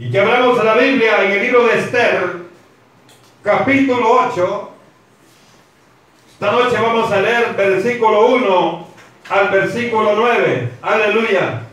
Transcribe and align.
Y 0.00 0.10
que 0.10 0.18
hablamos 0.18 0.56
de 0.56 0.64
la 0.64 0.74
Biblia 0.76 1.24
en 1.26 1.32
el 1.32 1.42
libro 1.42 1.66
de 1.66 1.78
Esther, 1.78 2.36
capítulo 3.42 4.28
8. 4.30 4.70
Esta 6.32 6.52
noche 6.52 6.76
vamos 6.80 7.12
a 7.12 7.20
leer 7.20 7.54
versículo 7.54 8.28
1 8.28 8.88
al 9.28 9.48
versículo 9.50 10.14
9. 10.16 10.70
Aleluya. 10.80 11.64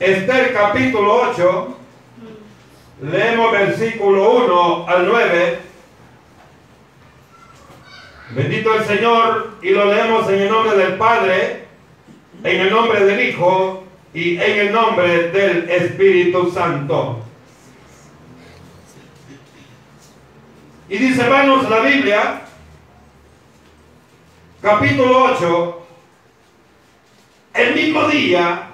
Esther 0.00 0.52
capítulo 0.52 1.30
8. 1.30 1.78
Leemos 3.02 3.52
versículo 3.52 4.30
1 4.32 4.88
al 4.88 5.06
9. 5.06 5.58
Bendito 8.30 8.74
el 8.74 8.84
Señor 8.84 9.58
y 9.62 9.70
lo 9.70 9.94
leemos 9.94 10.28
en 10.28 10.40
el 10.40 10.48
nombre 10.48 10.76
del 10.76 10.94
Padre, 10.94 11.66
en 12.42 12.60
el 12.62 12.70
nombre 12.70 13.04
del 13.04 13.28
Hijo 13.28 13.83
y 14.14 14.36
en 14.38 14.58
el 14.60 14.72
nombre 14.72 15.30
del 15.30 15.68
Espíritu 15.68 16.50
Santo. 16.52 17.20
Y 20.88 20.96
dice, 20.98 21.22
hermanos, 21.22 21.68
la 21.68 21.80
Biblia, 21.80 22.42
capítulo 24.62 25.24
8, 25.24 25.86
el 27.54 27.74
mismo 27.74 28.08
día, 28.08 28.68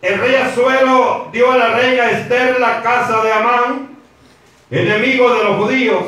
el 0.00 0.18
rey 0.18 0.36
Azuero 0.36 1.28
dio 1.32 1.52
a 1.52 1.56
la 1.56 1.74
reina 1.74 2.10
Esther 2.10 2.60
la 2.60 2.82
casa 2.82 3.22
de 3.22 3.32
Amán, 3.32 3.98
enemigo 4.70 5.34
de 5.34 5.44
los 5.44 5.56
judíos 5.56 6.04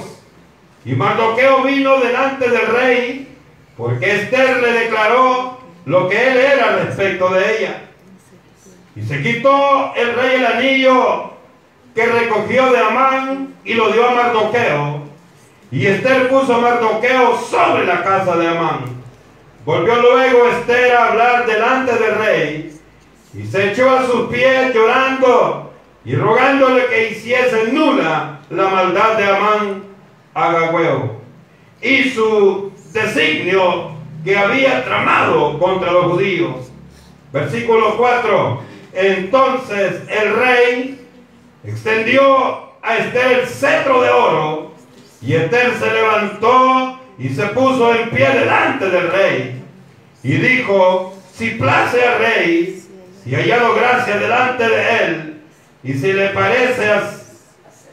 y 0.85 0.95
Mardoqueo 0.95 1.63
vino 1.63 1.99
delante 1.99 2.49
del 2.49 2.67
rey 2.67 3.37
porque 3.77 4.15
Esther 4.15 4.63
le 4.63 4.73
declaró 4.73 5.59
lo 5.87 6.09
que 6.09 6.31
él 6.31 6.37
era 6.39 6.77
respecto 6.77 7.29
de 7.31 7.59
ella. 7.59 7.91
Y 8.97 9.03
se 9.03 9.23
quitó 9.23 9.93
el 9.97 10.15
rey 10.15 10.37
el 10.37 10.47
anillo 10.47 11.33
que 11.95 12.07
recogió 12.07 12.73
de 12.73 12.79
Amán 12.79 13.55
y 13.65 13.75
lo 13.75 13.91
dio 13.91 14.09
a 14.09 14.15
Mardoqueo. 14.15 15.03
Y 15.71 15.87
Esther 15.87 16.29
puso 16.29 16.55
a 16.55 16.61
Mardoqueo 16.61 17.37
sobre 17.39 17.87
la 17.87 18.03
casa 18.03 18.37
de 18.37 18.49
Amán. 18.49 19.03
Volvió 19.65 19.97
luego 19.97 20.49
Esther 20.49 20.95
a 20.95 21.09
hablar 21.09 21.47
delante 21.47 21.93
del 21.95 22.15
rey 22.17 22.81
y 23.33 23.47
se 23.47 23.73
echó 23.73 23.91
a 23.91 24.07
sus 24.07 24.29
pies 24.29 24.75
llorando 24.75 25.73
y 26.05 26.15
rogándole 26.15 26.87
que 26.87 27.11
hiciese 27.11 27.73
nula 27.73 28.41
la 28.51 28.69
maldad 28.69 29.17
de 29.17 29.25
Amán 29.25 29.83
Agagüeo 30.35 31.17
y 31.81 32.11
su 32.11 32.73
designio 32.93 33.93
que 34.25 34.37
había 34.37 34.85
tramado 34.85 35.59
contra 35.59 35.93
los 35.93 36.13
judíos. 36.13 36.71
Versículo 37.33 37.97
4. 37.97 38.74
Entonces 38.95 40.03
el 40.09 40.37
rey 40.37 41.07
extendió 41.65 42.73
a 42.83 42.97
Esther 42.99 43.41
el 43.41 43.47
cetro 43.47 44.03
de 44.03 44.11
oro 44.11 44.73
y 45.21 45.35
Esther 45.35 45.73
se 45.79 45.91
levantó 45.93 47.01
y 47.19 47.29
se 47.31 47.47
puso 47.49 47.95
en 47.95 48.11
pie 48.11 48.29
delante 48.31 48.89
del 48.89 49.11
rey 49.11 49.63
y 50.23 50.33
dijo, 50.33 51.17
si 51.35 51.51
place 51.51 52.03
al 52.05 52.19
rey, 52.19 52.83
si 53.23 53.35
hallado 53.35 53.75
gracia 53.75 54.17
delante 54.17 54.69
de 54.69 54.97
él 55.05 55.41
y 55.83 55.95
si 55.95 56.13
le 56.13 56.29
parece 56.29 56.91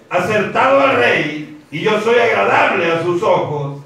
acertado 0.09 0.81
al 0.81 0.95
rey, 0.97 1.59
y 1.72 1.81
yo 1.81 1.99
soy 2.02 2.19
agradable 2.19 2.91
a 2.91 3.02
sus 3.02 3.23
ojos, 3.23 3.81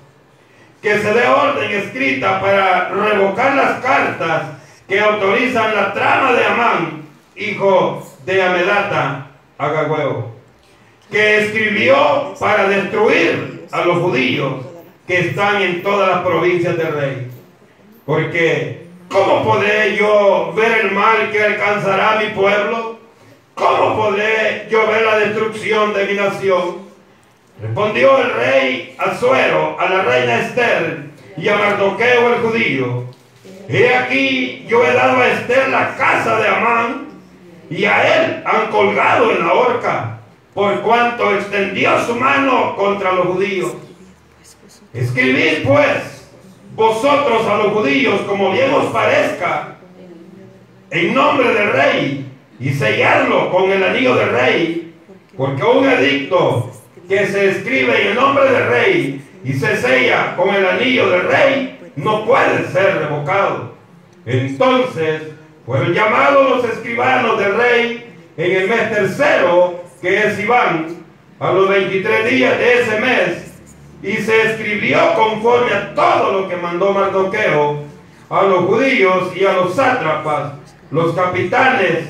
que 0.82 1.00
se 1.00 1.14
dé 1.14 1.28
orden 1.28 1.72
escrita 1.72 2.40
para 2.40 2.90
revocar 2.90 3.56
las 3.56 3.80
cartas 3.80 4.44
que 4.88 5.00
autorizan 5.00 5.74
la 5.74 5.94
trama 5.94 6.34
de 6.34 6.46
Amán, 6.46 7.05
hijo 7.36 8.02
de 8.26 8.42
Amedata, 8.42 9.32
Agagüeo, 9.58 10.32
que 11.12 11.40
escribió 11.40 12.34
para 12.40 12.68
destruir 12.68 13.68
a 13.72 13.82
los 13.82 13.98
judíos 13.98 14.66
que 15.08 15.20
están 15.20 15.62
en 15.62 15.84
todas 15.84 16.10
las 16.10 16.26
provincias 16.26 16.78
del 16.78 16.94
rey. 16.94 17.32
Porque, 18.06 18.88
¿cómo 19.10 19.44
podré 19.44 19.96
yo 19.96 20.54
ver 20.56 20.86
el 20.86 20.92
mal 20.92 21.32
que 21.32 21.44
alcanzará 21.44 22.20
mi 22.22 22.30
pueblo? 22.30 23.00
¿Cómo 23.54 23.96
podré 23.96 24.68
yo 24.70 24.88
ver 24.88 25.04
la 25.04 25.20
destrucción 25.20 25.94
de 25.94 26.06
mi 26.06 26.14
nación? 26.14 26.86
Respondió 27.62 28.18
el 28.20 28.34
rey 28.34 28.96
Azuero 28.98 29.80
a 29.80 29.90
la 29.90 30.02
reina 30.04 30.42
Esther 30.42 31.06
y 31.38 31.48
a 31.48 31.56
Mardoqueo 31.56 32.34
el 32.34 32.42
judío. 32.42 33.06
He 33.70 33.96
aquí, 33.96 34.66
yo 34.68 34.86
he 34.86 34.94
dado 34.94 35.22
a 35.22 35.28
Esther 35.28 35.70
la 35.70 35.96
casa 35.96 36.38
de 36.40 36.48
Amán 36.48 37.05
y 37.70 37.86
a 37.86 38.26
él 38.26 38.44
han 38.46 38.72
colgado 38.72 39.32
en 39.32 39.40
la 39.40 39.54
horca, 39.54 40.20
por 40.54 40.82
cuanto 40.82 41.36
extendió 41.36 42.00
su 42.06 42.16
mano 42.16 42.76
contra 42.76 43.12
los 43.14 43.28
judíos. 43.28 43.74
Escribid 44.94 45.64
pues 45.66 46.30
vosotros 46.76 47.46
a 47.48 47.58
los 47.58 47.74
judíos 47.74 48.22
como 48.22 48.52
bien 48.52 48.74
os 48.74 48.86
parezca, 48.86 49.76
en 50.92 51.14
nombre 51.14 51.54
del 51.54 51.72
rey, 51.72 52.32
y 52.60 52.70
sellarlo 52.72 53.52
con 53.52 53.72
el 53.72 53.84
anillo 53.84 54.16
del 54.16 54.30
rey, 54.30 54.94
porque 55.36 55.64
un 55.64 55.86
edicto 55.86 56.72
que 57.08 57.28
se 57.28 57.50
escribe 57.50 58.02
en 58.02 58.08
el 58.10 58.16
nombre 58.16 58.50
del 58.50 58.68
rey 58.68 59.22
y 59.44 59.54
se 59.54 59.78
sella 59.78 60.36
con 60.36 60.54
el 60.56 60.66
anillo 60.66 61.10
del 61.10 61.28
rey, 61.28 61.92
no 61.96 62.26
puede 62.26 62.68
ser 62.72 63.00
revocado. 63.00 63.76
Entonces 64.26 65.35
fueron 65.66 65.94
llamados 65.94 66.50
los 66.50 66.72
escribanos 66.72 67.40
del 67.40 67.56
rey 67.56 68.16
en 68.38 68.52
el 68.52 68.68
mes 68.70 68.92
tercero, 68.92 69.84
que 70.02 70.28
es 70.28 70.40
Iván, 70.40 71.04
a 71.40 71.52
los 71.52 71.70
23 71.70 72.30
días 72.30 72.58
de 72.58 72.82
ese 72.82 73.00
mes, 73.00 73.54
y 74.04 74.18
se 74.18 74.52
escribió 74.52 75.14
conforme 75.16 75.74
a 75.74 75.94
todo 75.94 76.42
lo 76.42 76.50
que 76.50 76.56
mandó 76.58 76.92
Mardoqueo 76.92 77.96
a 78.30 78.44
los 78.44 78.66
judíos 78.66 79.36
y 79.36 79.46
a 79.46 79.54
los 79.54 79.76
sátrapas, 79.76 80.54
los 80.92 81.16
capitanes 81.16 82.06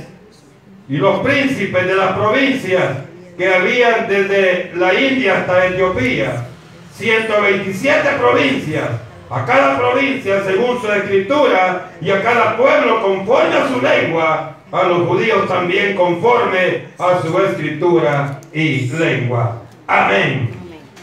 y 0.88 0.98
los 0.98 1.20
príncipes 1.20 1.86
de 1.86 1.96
las 1.96 2.14
provincias 2.14 2.98
que 3.38 3.54
habían 3.54 4.08
desde 4.08 4.72
la 4.76 4.94
India 4.94 5.40
hasta 5.40 5.68
Etiopía, 5.68 6.48
127 6.96 8.10
provincias, 8.18 8.90
a 9.30 9.46
cada 9.46 9.78
provincia 9.78 10.44
según 10.44 10.80
su 10.80 10.92
escritura 10.92 11.92
y 12.02 12.12
a 12.12 12.22
cada 12.22 12.58
pueblo 12.58 13.02
conforme 13.02 13.56
a 13.56 13.68
su 13.68 13.82
lengua, 13.82 14.58
a 14.72 14.84
los 14.84 15.08
judíos 15.08 15.48
también 15.48 15.96
conforme 15.96 16.88
a 16.98 17.22
su 17.22 17.38
escritura 17.40 18.40
y 18.54 18.88
lengua. 18.88 19.62
Amén. 19.88 20.52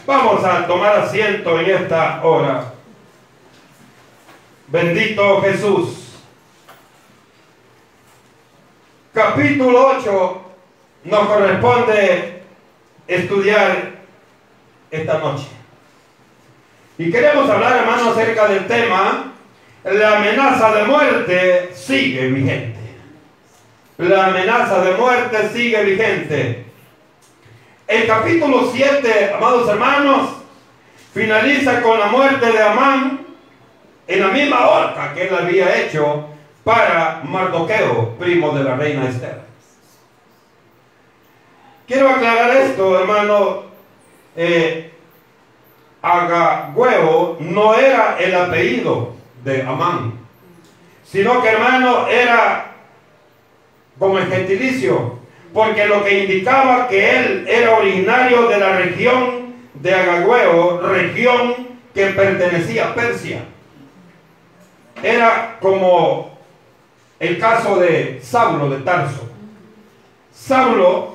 Vamos 0.05 0.43
a 0.43 0.67
tomar 0.67 0.97
asiento 0.97 1.59
en 1.59 1.69
esta 1.69 2.23
hora. 2.23 2.73
Bendito 4.67 5.41
Jesús. 5.41 5.99
Capítulo 9.13 9.95
8 9.99 10.41
nos 11.03 11.27
corresponde 11.27 12.43
estudiar 13.07 13.91
esta 14.89 15.17
noche. 15.19 15.47
Y 16.97 17.11
queremos 17.11 17.49
hablar, 17.49 17.77
hermano, 17.77 18.11
acerca 18.11 18.47
del 18.47 18.67
tema, 18.67 19.33
la 19.83 20.17
amenaza 20.17 20.73
de 20.75 20.83
muerte 20.83 21.71
sigue 21.73 22.27
vigente. 22.27 22.79
La 23.97 24.27
amenaza 24.27 24.81
de 24.81 24.93
muerte 24.93 25.49
sigue 25.49 25.83
vigente. 25.83 26.65
El 27.87 28.07
capítulo 28.07 28.69
7, 28.71 29.33
amados 29.35 29.67
hermanos, 29.69 30.29
finaliza 31.13 31.81
con 31.81 31.99
la 31.99 32.07
muerte 32.07 32.51
de 32.51 32.61
Amán 32.61 33.25
en 34.07 34.19
la 34.21 34.27
misma 34.27 34.69
horca 34.69 35.13
que 35.13 35.27
él 35.27 35.35
había 35.35 35.75
hecho 35.81 36.27
para 36.63 37.21
Mardoqueo, 37.23 38.15
primo 38.19 38.51
de 38.51 38.63
la 38.63 38.75
reina 38.75 39.09
Esther. 39.09 39.41
Quiero 41.87 42.09
aclarar 42.09 42.55
esto, 42.57 42.99
hermano. 42.99 43.63
Eh, 44.35 44.92
Agagüeo 46.03 47.37
no 47.39 47.73
era 47.75 48.17
el 48.19 48.35
apellido 48.35 49.13
de 49.45 49.61
Amán, 49.61 50.19
sino 51.05 51.41
que, 51.41 51.47
hermano, 51.47 52.07
era 52.09 52.73
como 53.97 54.19
el 54.19 54.27
gentilicio, 54.27 55.17
porque 55.53 55.85
lo 55.85 56.03
que 56.03 56.25
indicaba 56.25 56.89
que 56.89 57.17
él 57.17 57.47
era 57.47 57.77
originario 57.77 58.49
de 58.49 58.57
la 58.57 58.75
región 58.75 59.53
de 59.75 59.95
Agagüeo, 59.95 60.81
región 60.81 61.69
que 61.93 62.07
pertenecía 62.07 62.89
a 62.89 62.95
Persia. 62.95 63.45
Era 65.01 65.57
como 65.61 66.37
el 67.17 67.39
caso 67.39 67.79
de 67.79 68.19
Saulo 68.21 68.69
de 68.69 68.79
Tarso. 68.79 69.29
Saulo 70.33 71.13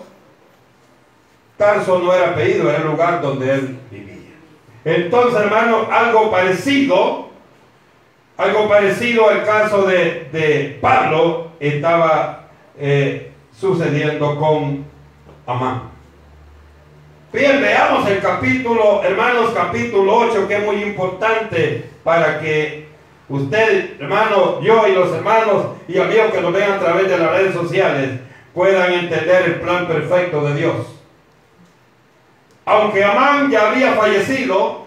Tarso 1.58 1.99
no 1.99 2.14
era 2.14 2.31
apellido, 2.31 2.70
era 2.70 2.79
el 2.79 2.87
lugar 2.87 3.20
donde 3.20 3.52
él 3.52 3.79
vivía. 3.90 4.17
Entonces, 4.88 5.43
hermano, 5.43 5.87
algo 5.93 6.31
parecido, 6.31 7.29
algo 8.38 8.69
parecido 8.70 9.29
al 9.29 9.44
caso 9.44 9.82
de, 9.82 10.79
Pablo 10.81 11.49
estaba 11.61 12.49
eh, 12.79 13.31
sucediendo 13.55 14.37
con 14.37 14.87
Amán. 15.46 15.82
Bien, 17.35 17.61
veamos 17.61 18.08
el 18.08 18.20
capítulo, 18.20 19.02
hermanos, 19.05 19.50
capítulo 19.55 20.20
8, 20.20 20.49
que 20.49 20.56
es 20.56 20.64
muy 20.64 20.82
importante 20.82 21.85
para 22.02 22.40
que 22.40 22.88
usted, 23.29 24.00
hermano, 24.00 24.62
yo 24.62 24.88
y 24.88 24.93
los 24.93 25.12
hermanos 25.12 25.67
y 25.87 25.99
amigos 25.99 26.32
que 26.32 26.40
nos 26.40 26.55
ven 26.55 26.73
a 26.73 26.79
través 26.79 27.11
de 27.11 27.19
las 27.19 27.31
redes 27.31 27.52
sociales 27.52 28.20
puedan 28.55 28.90
entender 28.90 29.44
el 29.44 29.55
plan 29.56 29.87
perfecto 29.87 30.40
de 30.46 30.55
Dios. 30.55 30.97
Aunque 32.68 33.02
Amán 33.02 33.50
ya 33.50 33.70
había 33.70 33.94
fallecido, 33.94 34.84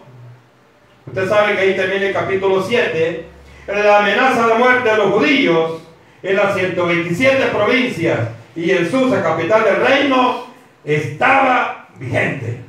usted 1.08 1.28
sabe 1.28 1.56
que 1.56 1.62
ahí 1.62 1.76
termina 1.76 2.06
el 2.06 2.14
capítulo 2.14 2.62
7, 2.62 3.26
la 3.66 3.98
amenaza 3.98 4.46
de 4.46 4.54
muerte 4.54 4.88
de 4.88 4.98
los 4.98 5.12
judíos 5.14 5.82
en 6.22 6.36
las 6.36 6.54
127 6.54 7.44
provincias 7.48 8.20
y 8.56 8.70
en 8.70 8.92
Susa, 8.92 9.24
capital 9.24 9.64
del 9.64 9.78
reino, 9.78 10.46
estaba 10.86 11.88
vigente. 11.98 12.60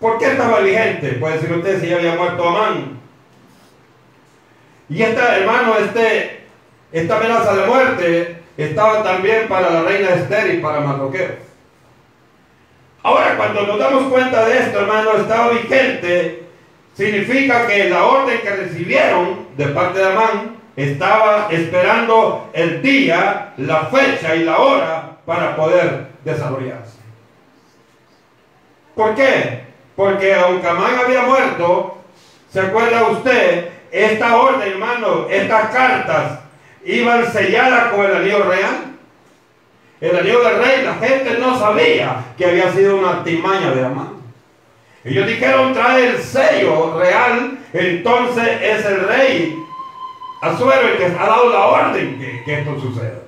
¿Por 0.00 0.16
qué 0.18 0.28
estaba 0.28 0.60
vigente? 0.60 1.08
Puede 1.20 1.34
decir 1.34 1.52
usted 1.52 1.78
si 1.82 1.88
ya 1.88 1.96
había 1.96 2.14
muerto 2.14 2.48
Amán. 2.48 2.98
Y 4.88 5.02
esta, 5.02 5.36
hermano, 5.36 5.76
este, 5.76 6.40
esta 6.90 7.18
amenaza 7.18 7.54
de 7.54 7.66
muerte 7.66 8.36
estaba 8.56 9.02
también 9.02 9.46
para 9.46 9.68
la 9.68 9.82
reina 9.82 10.08
Esther 10.08 10.54
y 10.54 10.58
para 10.60 10.80
Mardoqueo. 10.80 11.45
Ahora, 13.06 13.36
cuando 13.36 13.64
nos 13.68 13.78
damos 13.78 14.12
cuenta 14.12 14.46
de 14.46 14.58
esto, 14.58 14.80
hermano, 14.80 15.12
estaba 15.12 15.50
vigente, 15.50 16.42
significa 16.92 17.64
que 17.64 17.88
la 17.88 18.04
orden 18.04 18.40
que 18.40 18.50
recibieron 18.50 19.46
de 19.56 19.66
parte 19.66 20.00
de 20.00 20.06
Amán 20.06 20.56
estaba 20.74 21.46
esperando 21.52 22.50
el 22.52 22.82
día, 22.82 23.52
la 23.58 23.82
fecha 23.84 24.34
y 24.34 24.42
la 24.42 24.58
hora 24.58 25.18
para 25.24 25.54
poder 25.54 26.08
desarrollarse. 26.24 26.98
¿Por 28.96 29.14
qué? 29.14 29.60
Porque 29.94 30.34
aunque 30.34 30.66
Amán 30.66 30.98
había 31.04 31.22
muerto, 31.22 31.98
¿se 32.50 32.58
acuerda 32.58 33.06
usted? 33.06 33.68
Esta 33.92 34.36
orden, 34.36 34.68
hermano, 34.68 35.28
estas 35.30 35.70
cartas 35.70 36.40
iban 36.84 37.32
selladas 37.32 37.92
con 37.92 38.04
el 38.04 38.16
anillo 38.16 38.42
real. 38.42 38.85
El 40.00 40.16
anillo 40.16 40.42
del 40.42 40.58
rey, 40.58 40.84
la 40.84 40.94
gente 40.94 41.38
no 41.38 41.58
sabía 41.58 42.24
que 42.36 42.44
había 42.44 42.70
sido 42.72 42.96
una 42.96 43.10
artimaña 43.10 43.70
de 43.70 43.84
Amán. 43.84 44.16
Ellos 45.04 45.26
dijeron, 45.26 45.72
trae 45.72 46.08
el 46.08 46.18
sello 46.18 46.98
real, 46.98 47.58
entonces 47.72 48.48
es 48.60 48.84
el 48.84 49.08
rey 49.08 49.56
Azuero 50.42 50.88
el 50.88 50.98
que 50.98 51.06
ha 51.06 51.26
dado 51.26 51.50
la 51.50 51.66
orden 51.66 52.42
que, 52.44 52.54
esto 52.54 52.78
suceda. 52.80 53.20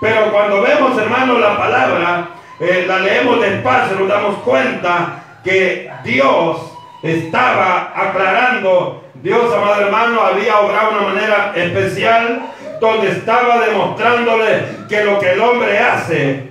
Pero 0.00 0.30
cuando 0.30 0.62
vemos, 0.62 0.96
hermano, 0.98 1.38
la 1.38 1.56
palabra, 1.56 2.28
eh, 2.60 2.84
la 2.86 3.00
leemos 3.00 3.40
despacio, 3.40 3.98
nos 3.98 4.08
damos 4.08 4.36
cuenta 4.38 5.22
que 5.42 5.90
Dios 6.04 6.72
estaba 7.02 7.92
aclarando, 7.94 9.04
Dios, 9.14 9.54
amado 9.54 9.82
hermano, 9.82 10.20
había 10.20 10.60
obrado 10.60 10.90
de 10.90 10.96
una 10.98 11.08
manera 11.14 11.52
especial 11.54 12.42
donde 12.80 13.10
estaba 13.10 13.60
demostrándole 13.60 14.64
que 14.88 15.04
lo 15.04 15.18
que 15.18 15.32
el 15.32 15.40
hombre 15.40 15.78
hace 15.78 16.48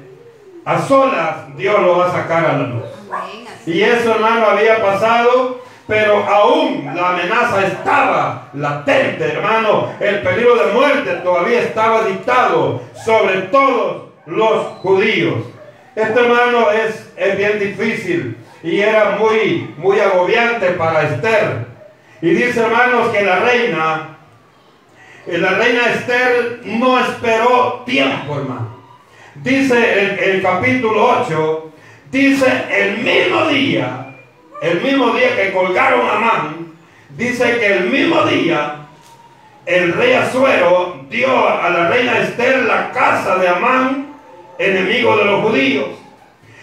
a 0.63 0.79
solas, 0.79 1.55
Dios 1.57 1.81
lo 1.81 1.97
va 1.97 2.07
a 2.07 2.11
sacar 2.11 2.45
a 2.45 2.53
la 2.53 2.67
luz. 2.67 2.83
Y 3.65 3.81
eso, 3.81 4.13
hermano, 4.13 4.45
había 4.45 4.81
pasado, 4.81 5.61
pero 5.87 6.23
aún 6.23 6.85
la 6.95 7.09
amenaza 7.09 7.65
estaba 7.65 8.49
latente, 8.53 9.25
hermano. 9.33 9.91
El 9.99 10.21
peligro 10.21 10.55
de 10.55 10.73
muerte 10.73 11.11
todavía 11.23 11.61
estaba 11.61 12.03
dictado 12.03 12.81
sobre 12.93 13.41
todos 13.43 14.09
los 14.27 14.65
judíos. 14.81 15.37
Esto, 15.95 16.19
hermano, 16.19 16.71
es, 16.71 17.11
es 17.17 17.37
bien 17.37 17.59
difícil 17.59 18.37
y 18.61 18.79
era 18.79 19.17
muy, 19.19 19.73
muy 19.77 19.99
agobiante 19.99 20.67
para 20.71 21.03
Esther. 21.03 21.65
Y 22.21 22.29
dice, 22.31 22.61
hermanos, 22.61 23.09
que 23.09 23.23
la 23.23 23.39
reina, 23.39 24.18
la 25.27 25.51
reina 25.51 25.91
Esther 25.93 26.61
no 26.65 26.99
esperó 26.99 27.83
tiempo, 27.85 28.35
hermano. 28.35 28.79
Dice 29.35 30.33
el, 30.33 30.41
capítulo 30.41 31.21
8, 31.21 31.71
dice 32.11 32.63
el 32.71 32.97
mismo 32.97 33.47
día, 33.47 34.15
el 34.61 34.81
mismo 34.81 35.11
día 35.11 35.35
que 35.35 35.53
colgaron 35.53 36.05
a 36.05 36.15
Amán, 36.15 36.73
dice 37.15 37.57
que 37.59 37.77
el 37.77 37.89
mismo 37.89 38.23
día 38.23 38.75
el 39.65 39.93
rey 39.93 40.13
Azuero 40.13 41.05
dio 41.09 41.47
a 41.47 41.69
la 41.69 41.89
reina 41.89 42.19
Esther 42.19 42.63
la 42.63 42.91
casa 42.91 43.37
de 43.37 43.47
Amán, 43.47 44.15
enemigo 44.57 45.15
de 45.15 45.25
los 45.25 45.41
judíos. 45.43 45.89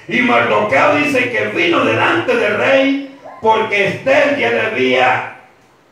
Y 0.09 0.21
Mardoqueo 0.21 0.97
dice 0.97 1.31
que 1.31 1.47
vino 1.47 1.85
delante 1.85 2.37
del 2.37 2.57
rey 2.57 3.17
porque 3.41 3.87
Esther 3.87 4.39
ya 4.39 4.51
le 4.51 4.61
había 4.61 5.37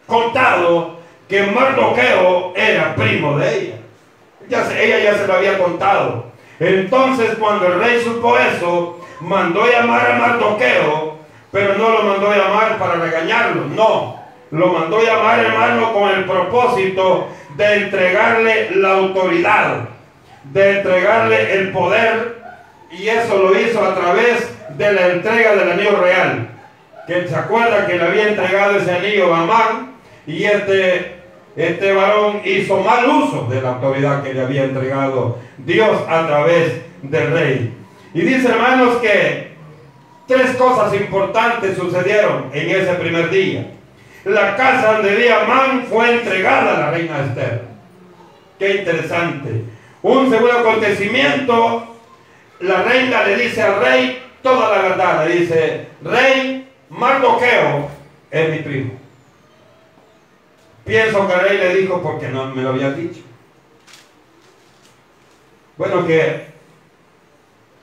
contado 0.07 0.94
que 1.35 1.43
Mardoqueo 1.51 2.53
era 2.55 2.95
primo 2.95 3.37
de 3.39 3.59
ella. 3.59 3.75
Ya 4.49 4.65
se, 4.65 4.85
ella 4.85 5.01
ya 5.01 5.19
se 5.19 5.27
lo 5.27 5.35
había 5.35 5.59
contado. 5.59 6.27
Entonces 6.61 7.35
cuando 7.41 7.67
el 7.67 7.81
rey 7.81 8.01
supo 8.05 8.39
eso, 8.39 9.01
mandó 9.21 9.67
llamar 9.67 10.13
a 10.13 10.19
Mardoqueo, 10.19 11.19
pero 11.51 11.75
no 11.75 11.89
lo 11.89 12.03
mandó 12.05 12.31
llamar 12.33 12.79
para 12.79 12.95
regañarlo, 12.95 13.65
no. 13.75 14.23
Lo 14.53 14.69
mandó 14.69 15.03
llamar 15.03 15.41
hermano 15.41 15.93
con 15.93 16.09
el 16.11 16.25
propósito 16.25 17.27
de 17.57 17.75
entregarle 17.79 18.71
la 18.77 18.93
autoridad, 18.93 19.89
de 20.45 20.77
entregarle 20.79 21.55
el 21.55 21.73
poder 21.73 22.45
y 22.93 23.09
eso 23.09 23.39
lo 23.39 23.59
hizo 23.59 23.85
a 23.85 23.93
través 23.97 24.53
de 24.77 24.93
la 24.93 25.09
entrega 25.09 25.57
del 25.57 25.73
anillo 25.73 26.01
real. 26.01 26.49
Que 27.09 27.27
se 27.27 27.35
acuerda 27.35 27.89
que 27.89 27.99
le 27.99 28.05
había 28.05 28.29
entregado 28.29 28.77
ese 28.77 28.93
anillo 28.93 29.35
a 29.35 29.41
Amán 29.41 29.95
y 30.27 30.45
este, 30.45 31.24
este 31.57 31.93
varón 31.93 32.41
hizo 32.45 32.79
mal 32.81 33.09
uso 33.09 33.47
de 33.49 33.63
la 33.63 33.75
autoridad 33.75 34.23
que 34.23 34.35
le 34.35 34.43
había 34.43 34.65
entregado 34.65 35.39
Dios 35.59 36.01
a 36.09 36.27
través 36.27 36.83
del 37.03 37.31
rey. 37.33 37.75
Y 38.13 38.21
dice 38.23 38.49
hermanos 38.49 38.97
que 38.97 39.53
tres 40.27 40.57
cosas 40.57 40.95
importantes 40.95 41.77
sucedieron 41.77 42.47
en 42.53 42.71
ese 42.71 42.95
primer 42.95 43.31
día. 43.31 43.67
La 44.25 44.57
casa 44.57 44.95
donde 44.95 45.15
vivía 45.15 45.43
Amán 45.43 45.87
fue 45.89 46.15
entregada 46.15 46.77
a 46.77 46.81
la 46.81 46.91
reina 46.91 47.21
Esther. 47.21 47.63
Qué 48.59 48.77
interesante. 48.77 49.65
Un 50.03 50.31
segundo 50.31 50.59
acontecimiento 50.59 51.95
la 52.61 52.83
reina 52.83 53.25
le 53.25 53.37
dice 53.37 53.63
al 53.63 53.81
rey 53.81 54.23
toda 54.43 54.71
la 54.71 54.83
verdad. 54.83 55.27
Le 55.27 55.35
dice, 55.37 55.87
rey, 56.03 56.69
Mardoqueo 56.89 57.89
es 58.31 58.51
mi 58.51 58.59
primo. 58.59 59.04
Pienso 60.85 61.27
que 61.27 61.33
el 61.33 61.41
rey 61.41 61.59
le 61.59 61.75
dijo 61.77 62.03
porque 62.03 62.29
no 62.29 62.47
me 62.55 62.63
lo 62.63 62.71
había 62.71 62.91
dicho. 62.91 63.23
Bueno, 65.77 66.07
que 66.07 66.47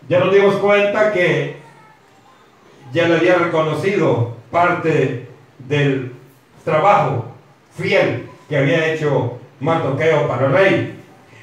ya 0.07 0.19
nos 0.19 0.33
dimos 0.33 0.55
cuenta 0.55 1.11
que 1.11 1.55
ya 2.93 3.07
le 3.07 3.17
había 3.17 3.35
reconocido 3.35 4.37
parte 4.51 5.27
del 5.59 6.13
trabajo 6.63 7.25
fiel 7.77 8.27
que 8.47 8.57
había 8.57 8.93
hecho 8.93 9.39
Mardoqueo 9.59 10.27
para 10.27 10.47
el 10.47 10.53
rey. 10.53 10.99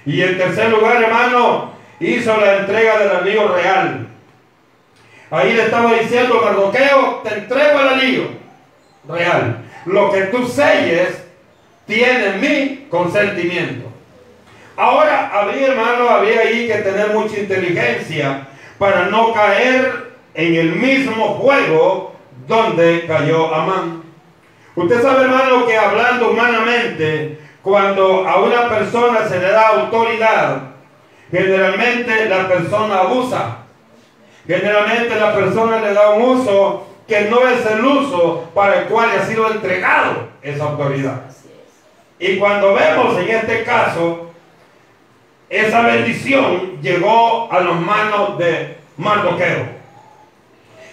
Y 0.06 0.22
en 0.22 0.38
tercer 0.38 0.70
lugar, 0.70 1.02
hermano, 1.02 1.72
hizo 2.00 2.36
la 2.36 2.58
entrega 2.58 2.98
del 2.98 3.16
anillo 3.16 3.48
real. 3.48 4.08
Ahí 5.30 5.52
le 5.54 5.64
estaba 5.64 5.92
diciendo 5.94 6.40
Mardoqueo, 6.42 7.20
te 7.24 7.34
entrego 7.34 7.80
el 7.80 7.88
anillo 7.88 8.24
real. 9.08 9.64
Lo 9.86 10.10
que 10.12 10.22
tú 10.22 10.46
selles 10.46 11.27
tiene 11.88 12.34
mi 12.38 12.86
consentimiento. 12.88 13.88
Ahora 14.76 15.30
había, 15.32 15.72
hermano, 15.72 16.08
había 16.08 16.42
ahí 16.42 16.68
que 16.68 16.74
tener 16.74 17.08
mucha 17.12 17.36
inteligencia 17.40 18.46
para 18.78 19.06
no 19.06 19.32
caer 19.32 20.12
en 20.34 20.54
el 20.54 20.76
mismo 20.76 21.34
juego 21.40 22.14
donde 22.46 23.06
cayó 23.08 23.52
Amán. 23.52 24.04
Usted 24.76 25.02
sabe, 25.02 25.24
hermano, 25.24 25.66
que 25.66 25.76
hablando 25.76 26.30
humanamente, 26.30 27.40
cuando 27.62 28.28
a 28.28 28.40
una 28.40 28.68
persona 28.68 29.28
se 29.28 29.40
le 29.40 29.50
da 29.50 29.70
autoridad, 29.70 30.68
Generalmente 31.30 32.28
la 32.28 32.48
persona 32.48 33.00
abusa. 33.00 33.58
Generalmente 34.46 35.14
la 35.14 35.34
persona 35.34 35.78
le 35.78 35.92
da 35.92 36.10
un 36.10 36.22
uso 36.22 36.86
que 37.06 37.22
no 37.22 37.46
es 37.46 37.64
el 37.66 37.84
uso 37.84 38.48
para 38.54 38.80
el 38.80 38.84
cual 38.86 39.10
ha 39.10 39.26
sido 39.26 39.50
entregado 39.50 40.28
esa 40.42 40.64
autoridad. 40.64 41.22
Y 42.18 42.36
cuando 42.38 42.74
vemos 42.74 43.16
en 43.18 43.28
este 43.28 43.62
caso, 43.64 44.32
esa 45.48 45.82
bendición 45.82 46.80
llegó 46.82 47.50
a 47.50 47.60
las 47.60 47.80
manos 47.80 48.38
de 48.38 48.76
Mardoqueo. 48.96 49.66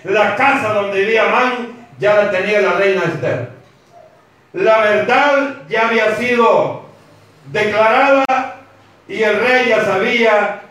La 0.04 0.36
casa 0.36 0.74
donde 0.74 1.02
vivía 1.02 1.26
Man 1.26 1.88
ya 1.98 2.14
la 2.16 2.32
tenía 2.32 2.62
la 2.62 2.74
reina 2.74 3.04
Esther. 3.06 3.50
La 4.54 4.80
verdad 4.80 5.64
ya 5.68 5.88
había 5.88 6.16
sido 6.16 6.86
declarada 7.52 8.26
y 9.08 9.22
el 9.22 9.40
rey 9.40 9.70
ya 9.70 9.84
sabía 9.84 10.62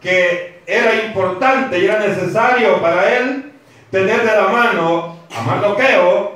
que 0.00 0.60
era 0.66 0.94
importante 0.94 1.78
y 1.78 1.84
era 1.84 1.98
necesario 1.98 2.80
para 2.80 3.16
él 3.16 3.52
tener 3.90 4.20
de 4.22 4.36
la 4.36 4.48
mano 4.48 5.18
a 5.34 5.42
Mardoqueo, 5.42 6.32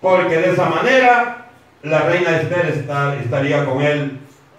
porque 0.00 0.36
de 0.36 0.52
esa 0.52 0.66
manera 0.66 1.45
la 1.86 2.00
reina 2.00 2.40
Esther 2.40 2.84
estaría 3.22 3.64
con 3.64 3.80
él 3.80 4.18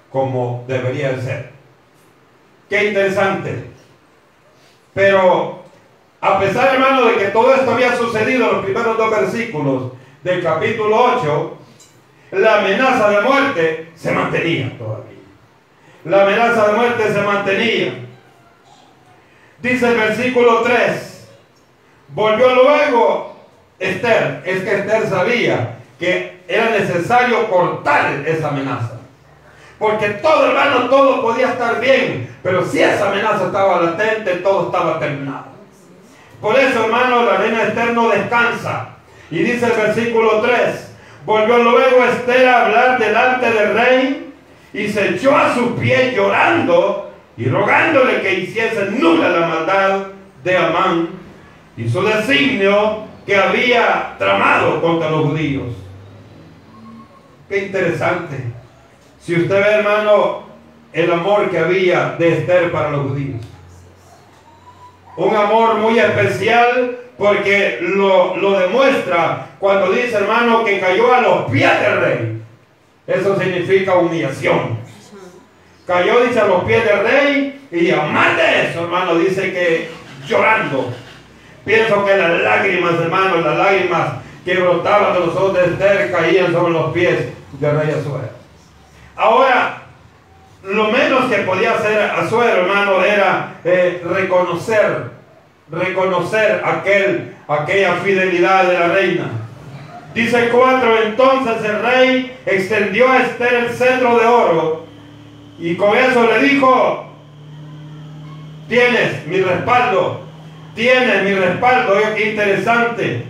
como 0.09 0.63
debería 0.65 1.19
ser. 1.21 1.49
Qué 2.69 2.85
interesante. 2.85 3.65
Pero 4.93 5.63
a 6.21 6.39
pesar, 6.39 6.75
hermano, 6.75 7.05
de 7.05 7.17
que 7.17 7.25
todo 7.25 7.53
esto 7.53 7.71
había 7.71 7.95
sucedido 7.97 8.49
en 8.49 8.55
los 8.55 8.65
primeros 8.65 8.97
dos 8.97 9.11
versículos 9.11 9.91
del 10.23 10.41
capítulo 10.41 11.19
8, 11.19 11.57
la 12.31 12.59
amenaza 12.59 13.09
de 13.09 13.21
muerte 13.21 13.91
se 13.95 14.11
mantenía 14.11 14.77
todavía. 14.77 15.17
La 16.05 16.23
amenaza 16.23 16.67
de 16.67 16.73
muerte 16.77 17.13
se 17.13 17.21
mantenía. 17.21 17.93
Dice 19.61 19.87
el 19.87 19.97
versículo 19.97 20.61
3, 20.61 21.29
volvió 22.09 22.55
luego 22.55 23.35
Esther, 23.79 24.43
es 24.45 24.63
que 24.63 24.75
Esther 24.77 25.07
sabía 25.09 25.79
que 25.99 26.36
era 26.47 26.69
necesario 26.69 27.49
cortar 27.49 28.23
esa 28.25 28.49
amenaza. 28.49 28.93
Porque 29.79 30.09
todo, 30.09 30.47
hermano, 30.47 30.89
todo 30.89 31.21
podía 31.21 31.49
estar 31.49 31.79
bien, 31.79 32.35
pero 32.41 32.65
si 32.65 32.81
esa 32.81 33.09
amenaza 33.09 33.45
estaba 33.45 33.81
latente, 33.81 34.37
todo 34.37 34.67
estaba 34.67 34.99
terminado. 34.99 35.45
Por 36.41 36.57
eso, 36.57 36.85
hermano, 36.85 37.25
la 37.25 37.37
reina 37.37 37.63
Esther 37.63 37.93
no 37.93 38.09
descansa. 38.09 38.89
Y 39.29 39.39
dice 39.39 39.65
el 39.65 39.73
versículo 39.73 40.41
3, 40.41 40.95
volvió 41.25 41.57
luego 41.57 42.03
Esther 42.05 42.47
a 42.47 42.65
hablar 42.65 42.99
delante 42.99 43.51
del 43.51 43.73
rey 43.73 44.33
y 44.73 44.87
se 44.87 45.09
echó 45.09 45.35
a 45.35 45.53
sus 45.53 45.79
pies 45.79 46.15
llorando 46.15 47.11
y 47.35 47.49
rogándole 47.49 48.21
que 48.21 48.33
hiciese 48.39 48.91
nula 48.91 49.29
la 49.29 49.47
maldad 49.47 49.99
de 50.43 50.57
Amán 50.57 51.09
y 51.75 51.87
su 51.89 52.01
designio 52.03 53.05
que 53.25 53.35
había 53.35 54.15
tramado 54.17 54.81
contra 54.81 55.09
los 55.09 55.25
judíos. 55.25 55.67
Qué 57.49 57.57
interesante. 57.59 58.35
Si 59.21 59.35
usted 59.35 59.55
ve, 59.55 59.71
hermano, 59.71 60.43
el 60.91 61.11
amor 61.11 61.49
que 61.49 61.59
había 61.59 62.15
de 62.19 62.39
Esther 62.39 62.71
para 62.71 62.89
los 62.89 63.07
judíos. 63.07 63.41
Un 65.15 65.35
amor 65.35 65.75
muy 65.75 65.97
especial 65.97 66.97
porque 67.17 67.79
lo, 67.81 68.35
lo 68.37 68.59
demuestra 68.59 69.47
cuando 69.59 69.91
dice, 69.91 70.15
hermano, 70.15 70.63
que 70.63 70.79
cayó 70.79 71.13
a 71.13 71.21
los 71.21 71.51
pies 71.51 71.71
del 71.81 72.01
rey. 72.01 72.41
Eso 73.07 73.39
significa 73.39 73.95
humillación. 73.95 74.77
Cayó, 75.85 76.25
dice, 76.25 76.41
a 76.41 76.47
los 76.47 76.65
pies 76.65 76.83
del 76.83 76.99
rey 76.99 77.67
y 77.71 77.91
además 77.91 78.35
de 78.35 78.69
eso, 78.69 78.83
hermano, 78.83 79.15
dice 79.15 79.53
que 79.53 79.89
llorando. 80.27 80.93
Pienso 81.63 82.05
que 82.05 82.17
las 82.17 82.41
lágrimas, 82.41 82.93
hermano, 83.01 83.37
las 83.37 83.57
lágrimas 83.57 84.09
que 84.43 84.55
brotaban 84.55 85.13
de 85.13 85.19
los 85.21 85.35
ojos 85.35 85.53
de 85.53 85.65
Esther 85.65 86.11
caían 86.11 86.53
sobre 86.53 86.73
los 86.73 86.93
pies 86.93 87.36
del 87.53 87.79
rey 87.79 87.91
Azuero. 87.91 88.29
Ahora, 89.15 89.83
lo 90.63 90.91
menos 90.91 91.31
que 91.31 91.37
podía 91.39 91.73
hacer 91.73 92.01
Azuero, 92.11 92.63
hermano, 92.63 93.03
era 93.03 93.55
eh, 93.63 94.03
reconocer, 94.05 95.11
reconocer 95.71 96.61
aquel, 96.63 97.35
aquella 97.47 97.95
fidelidad 97.95 98.65
de 98.65 98.79
la 98.79 98.87
reina. 98.87 99.31
Dice 100.13 100.49
4, 100.49 101.03
entonces 101.03 101.63
el 101.63 101.81
rey 101.81 102.37
extendió 102.45 103.11
a 103.11 103.19
Esther 103.19 103.53
el 103.53 103.69
cetro 103.69 104.17
de 104.17 104.25
oro 104.25 104.87
y 105.59 105.75
con 105.75 105.95
eso 105.95 106.25
le 106.25 106.39
dijo, 106.39 107.07
tienes 108.67 109.25
mi 109.27 109.41
respaldo, 109.41 110.21
tienes 110.75 111.23
mi 111.23 111.33
respaldo, 111.33 111.93
oye 111.97 112.15
qué 112.15 112.29
interesante. 112.31 113.25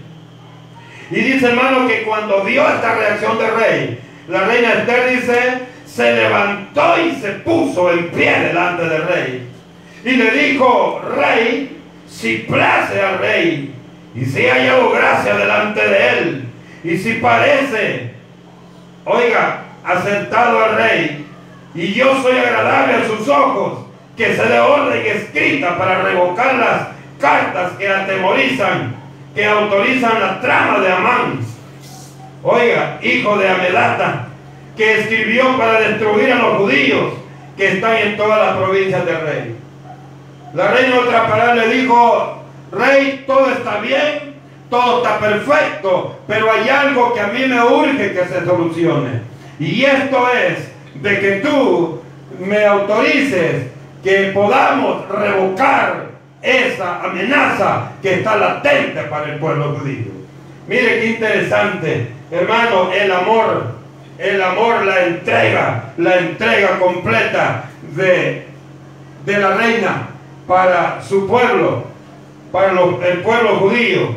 Y 1.10 1.16
dice 1.16 1.48
hermano 1.48 1.88
que 1.88 2.04
cuando 2.04 2.44
vio 2.44 2.68
esta 2.68 2.96
reacción 2.96 3.38
del 3.38 3.56
rey, 3.56 4.00
la 4.28 4.42
reina 4.42 4.74
Esther 4.74 5.10
dice, 5.10 5.60
se 5.86 6.14
levantó 6.16 6.96
y 7.00 7.16
se 7.16 7.30
puso 7.40 7.92
en 7.92 8.10
pie 8.10 8.40
delante 8.40 8.88
del 8.88 9.08
rey. 9.08 9.48
Y 10.04 10.12
le 10.12 10.32
dijo, 10.32 11.02
rey, 11.16 11.82
si 12.10 12.40
place 12.40 13.02
al 13.02 13.20
rey, 13.20 13.74
y 14.14 14.26
si 14.26 14.48
ha 14.48 14.56
hallado 14.56 14.92
gracia 14.92 15.36
delante 15.36 15.88
de 15.88 16.10
él, 16.10 16.44
y 16.84 16.98
si 16.98 17.14
parece, 17.14 18.12
oiga, 19.06 19.64
aceptado 19.84 20.64
al 20.64 20.76
rey, 20.76 21.26
y 21.74 21.94
yo 21.94 22.22
soy 22.22 22.38
agradable 22.38 22.96
a 22.96 23.08
sus 23.08 23.28
ojos, 23.28 23.86
que 24.18 24.36
se 24.36 24.46
le 24.46 24.60
orden 24.60 25.06
escrita 25.06 25.78
para 25.78 26.02
revocar 26.02 26.56
las 26.56 26.88
cartas 27.20 27.74
que 27.78 27.88
atemorizan, 27.88 28.96
que 29.36 29.46
autorizan 29.46 30.20
la 30.20 30.42
trama 30.42 30.80
de 30.80 30.92
Amán. 30.92 31.47
Oiga, 32.44 33.00
hijo 33.02 33.38
de 33.38 33.50
Amedata, 33.50 34.28
que 34.76 35.00
escribió 35.00 35.58
para 35.58 35.80
destruir 35.82 36.32
a 36.32 36.36
los 36.36 36.58
judíos 36.58 37.14
que 37.58 37.74
están 37.74 37.98
en 37.98 38.18
todas 38.18 38.40
las 38.40 38.58
provincias 38.58 39.06
del 39.06 39.22
rey. 39.22 39.56
La 40.54 40.72
reina 40.72 41.00
otra 41.00 41.56
le 41.56 41.68
dijo, 41.70 42.44
rey, 42.72 43.24
todo 43.26 43.50
está 43.50 43.80
bien, 43.80 44.36
todo 44.70 45.04
está 45.04 45.20
perfecto, 45.20 46.20
pero 46.28 46.52
hay 46.52 46.70
algo 46.70 47.14
que 47.14 47.20
a 47.20 47.28
mí 47.28 47.46
me 47.48 47.62
urge 47.62 48.14
que 48.14 48.26
se 48.26 48.46
solucione. 48.46 49.22
Y 49.60 49.84
esto 49.84 50.28
es 50.32 50.72
de 51.02 51.20
que 51.20 51.32
tú 51.38 52.02
me 52.40 52.66
autorices 52.66 53.68
que 54.04 54.32
podamos 54.34 55.08
revocar 55.10 56.08
esa 56.42 57.04
amenaza 57.04 57.92
que 58.02 58.16
está 58.16 58.38
latente 58.38 59.02
para 59.04 59.34
el 59.34 59.40
pueblo 59.40 59.76
judío. 59.80 60.12
Mire 60.68 61.00
qué 61.00 61.06
interesante, 61.08 62.08
hermano, 62.32 62.92
el 62.92 63.12
amor, 63.12 63.64
el 64.18 64.42
amor, 64.42 64.86
la 64.86 65.06
entrega, 65.06 65.94
la 65.98 66.18
entrega 66.18 66.80
completa 66.80 67.66
de, 67.96 68.48
de 69.26 69.38
la 69.38 69.56
reina 69.56 70.10
para 70.48 71.02
su 71.02 71.28
pueblo, 71.28 71.84
para 72.52 72.72
el 72.72 73.22
pueblo 73.22 73.58
judío. 73.58 74.16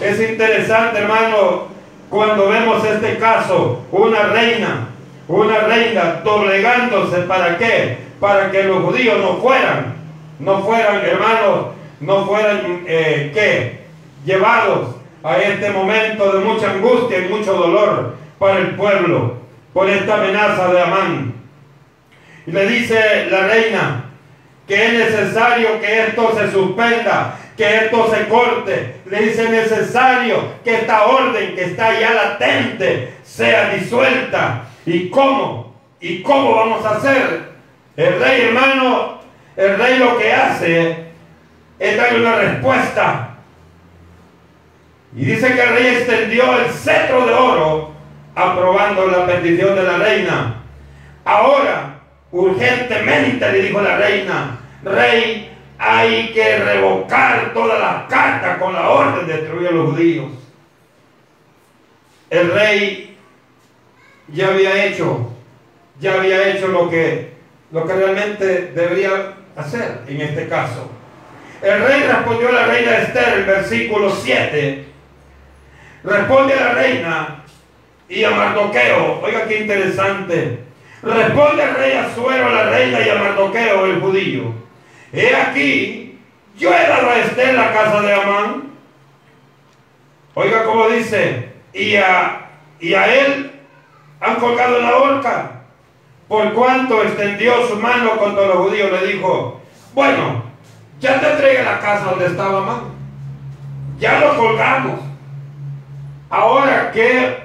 Es 0.00 0.20
interesante, 0.20 0.98
hermano, 0.98 1.68
cuando 2.10 2.48
vemos 2.48 2.84
este 2.84 3.16
caso, 3.16 3.84
una 3.90 4.24
reina, 4.24 4.88
una 5.28 5.60
reina 5.60 6.20
doblegándose, 6.24 7.18
¿para 7.22 7.56
qué? 7.56 7.98
Para 8.20 8.50
que 8.50 8.64
los 8.64 8.84
judíos 8.84 9.18
no 9.20 9.38
fueran, 9.38 9.94
no 10.38 10.62
fueran, 10.62 11.04
hermanos, 11.04 11.66
no 12.00 12.26
fueran, 12.26 12.84
eh, 12.86 13.30
¿qué? 13.32 13.84
Llevados 14.24 14.93
a 15.24 15.38
este 15.38 15.70
momento 15.70 16.32
de 16.32 16.44
mucha 16.44 16.70
angustia 16.70 17.18
y 17.18 17.28
mucho 17.28 17.54
dolor 17.54 18.14
para 18.38 18.58
el 18.58 18.76
pueblo, 18.76 19.38
por 19.72 19.88
esta 19.88 20.16
amenaza 20.16 20.68
de 20.68 20.80
Amán. 20.80 21.34
Y 22.46 22.52
le 22.52 22.66
dice 22.68 23.26
la 23.30 23.46
reina 23.46 24.04
que 24.68 24.86
es 24.86 24.92
necesario 24.92 25.80
que 25.80 26.00
esto 26.08 26.38
se 26.38 26.52
suspenda, 26.52 27.38
que 27.56 27.76
esto 27.76 28.14
se 28.14 28.28
corte. 28.28 28.96
Le 29.06 29.22
dice 29.22 29.48
necesario 29.48 30.36
que 30.62 30.74
esta 30.74 31.06
orden 31.06 31.54
que 31.54 31.64
está 31.64 31.98
ya 31.98 32.12
latente 32.12 33.14
sea 33.22 33.70
disuelta. 33.70 34.64
¿Y 34.84 35.08
cómo? 35.08 35.74
¿Y 36.00 36.22
cómo 36.22 36.54
vamos 36.54 36.84
a 36.84 36.96
hacer? 36.96 37.54
El 37.96 38.20
rey 38.20 38.42
hermano, 38.42 39.20
el 39.56 39.78
rey 39.78 39.98
lo 39.98 40.18
que 40.18 40.32
hace 40.32 40.96
es 41.78 41.96
darle 41.96 42.20
una 42.20 42.36
respuesta. 42.36 43.33
Y 45.16 45.24
dice 45.24 45.54
que 45.54 45.62
el 45.62 45.68
rey 45.68 45.86
extendió 45.96 46.58
el 46.58 46.70
cetro 46.70 47.24
de 47.24 47.32
oro 47.32 47.92
aprobando 48.34 49.06
la 49.06 49.26
petición 49.26 49.76
de 49.76 49.82
la 49.84 49.98
reina. 49.98 50.56
Ahora, 51.24 52.00
urgentemente 52.32 53.52
le 53.52 53.62
dijo 53.62 53.80
la 53.80 53.96
reina, 53.96 54.58
rey, 54.82 55.50
hay 55.78 56.32
que 56.32 56.58
revocar 56.58 57.52
todas 57.54 57.78
las 57.78 58.08
cartas 58.08 58.58
con 58.58 58.72
la 58.72 58.88
orden 58.88 59.26
de 59.26 59.36
destruir 59.38 59.68
a 59.68 59.72
los 59.72 59.90
judíos. 59.90 60.30
El 62.30 62.50
rey 62.50 63.16
ya 64.28 64.48
había 64.48 64.84
hecho, 64.84 65.30
ya 66.00 66.14
había 66.14 66.48
hecho 66.48 66.68
lo 66.68 66.90
que, 66.90 67.34
lo 67.70 67.86
que 67.86 67.92
realmente 67.92 68.72
debería 68.74 69.34
hacer 69.54 70.00
en 70.08 70.20
este 70.20 70.48
caso. 70.48 70.90
El 71.62 71.84
rey 71.84 72.02
respondió 72.02 72.48
a 72.48 72.52
la 72.52 72.66
reina 72.66 72.98
Esther, 72.98 73.38
el 73.38 73.44
versículo 73.44 74.10
7. 74.10 74.93
Responde 76.04 76.54
a 76.54 76.64
la 76.64 76.72
reina 76.74 77.44
y 78.08 78.24
a 78.24 78.30
Mardoqueo. 78.30 79.20
Oiga 79.22 79.46
qué 79.46 79.60
interesante. 79.60 80.58
Responde 81.02 81.62
el 81.62 81.74
rey 81.74 81.92
Azuero 81.92 82.46
a 82.48 82.52
la 82.52 82.70
reina 82.70 83.00
y 83.00 83.08
a 83.08 83.14
Mardoqueo, 83.14 83.86
el 83.86 84.00
judío. 84.00 84.52
He 85.12 85.34
aquí, 85.34 86.18
yo 86.58 86.70
he 86.74 86.88
dado 86.88 87.10
a 87.10 87.18
Esther 87.18 87.54
la 87.54 87.72
casa 87.72 88.02
de 88.02 88.12
Amán. 88.12 88.64
Oiga 90.34 90.64
cómo 90.64 90.88
dice, 90.88 91.50
y 91.72 91.96
a, 91.96 92.48
y 92.80 92.94
a 92.94 93.14
él 93.14 93.52
han 94.20 94.36
colgado 94.36 94.80
la 94.80 94.96
horca. 94.96 95.50
Por 96.28 96.52
cuanto 96.52 97.02
extendió 97.02 97.66
su 97.68 97.76
mano 97.76 98.16
contra 98.16 98.46
los 98.46 98.56
judíos, 98.56 98.90
le 98.90 99.06
dijo, 99.12 99.60
bueno, 99.94 100.42
Ya 101.00 101.20
te 101.20 101.32
entregué 101.32 101.62
la 101.62 101.80
casa 101.80 102.10
donde 102.10 102.26
estaba 102.26 102.58
Amán. 102.58 102.80
Ya 103.98 104.20
lo 104.20 104.36
colgamos. 104.36 105.00
Ahora, 106.30 106.90
¿qué, 106.92 107.36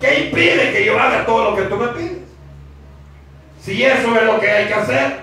¿qué 0.00 0.24
impide 0.24 0.72
que 0.72 0.84
yo 0.84 0.98
haga 0.98 1.24
todo 1.24 1.50
lo 1.50 1.56
que 1.56 1.62
tú 1.62 1.76
me 1.76 1.88
pides? 1.88 2.18
Si 3.60 3.82
eso 3.82 4.16
es 4.16 4.24
lo 4.24 4.40
que 4.40 4.50
hay 4.50 4.66
que 4.66 4.74
hacer. 4.74 5.22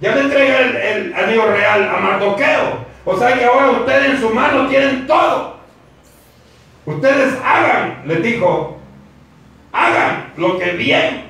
Ya 0.00 0.14
le 0.14 0.22
entregué 0.22 0.60
el, 0.60 0.76
el 0.76 1.14
anillo 1.14 1.46
real 1.46 1.88
a 1.88 1.98
Mardoqueo. 1.98 2.86
O 3.04 3.16
sea 3.16 3.34
que 3.34 3.44
ahora 3.44 3.70
ustedes 3.70 4.10
en 4.10 4.20
su 4.20 4.30
mano 4.30 4.68
tienen 4.68 5.06
todo. 5.06 5.56
Ustedes 6.86 7.34
hagan, 7.44 8.02
les 8.06 8.22
dijo, 8.22 8.78
hagan 9.72 10.32
lo 10.36 10.58
que 10.58 10.72
bien 10.72 11.24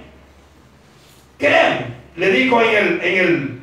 crean. 1.39 1.97
Le 2.17 2.31
dijo 2.31 2.61
en 2.63 2.77
el, 2.77 3.01
en 3.03 3.19
el, 3.19 3.61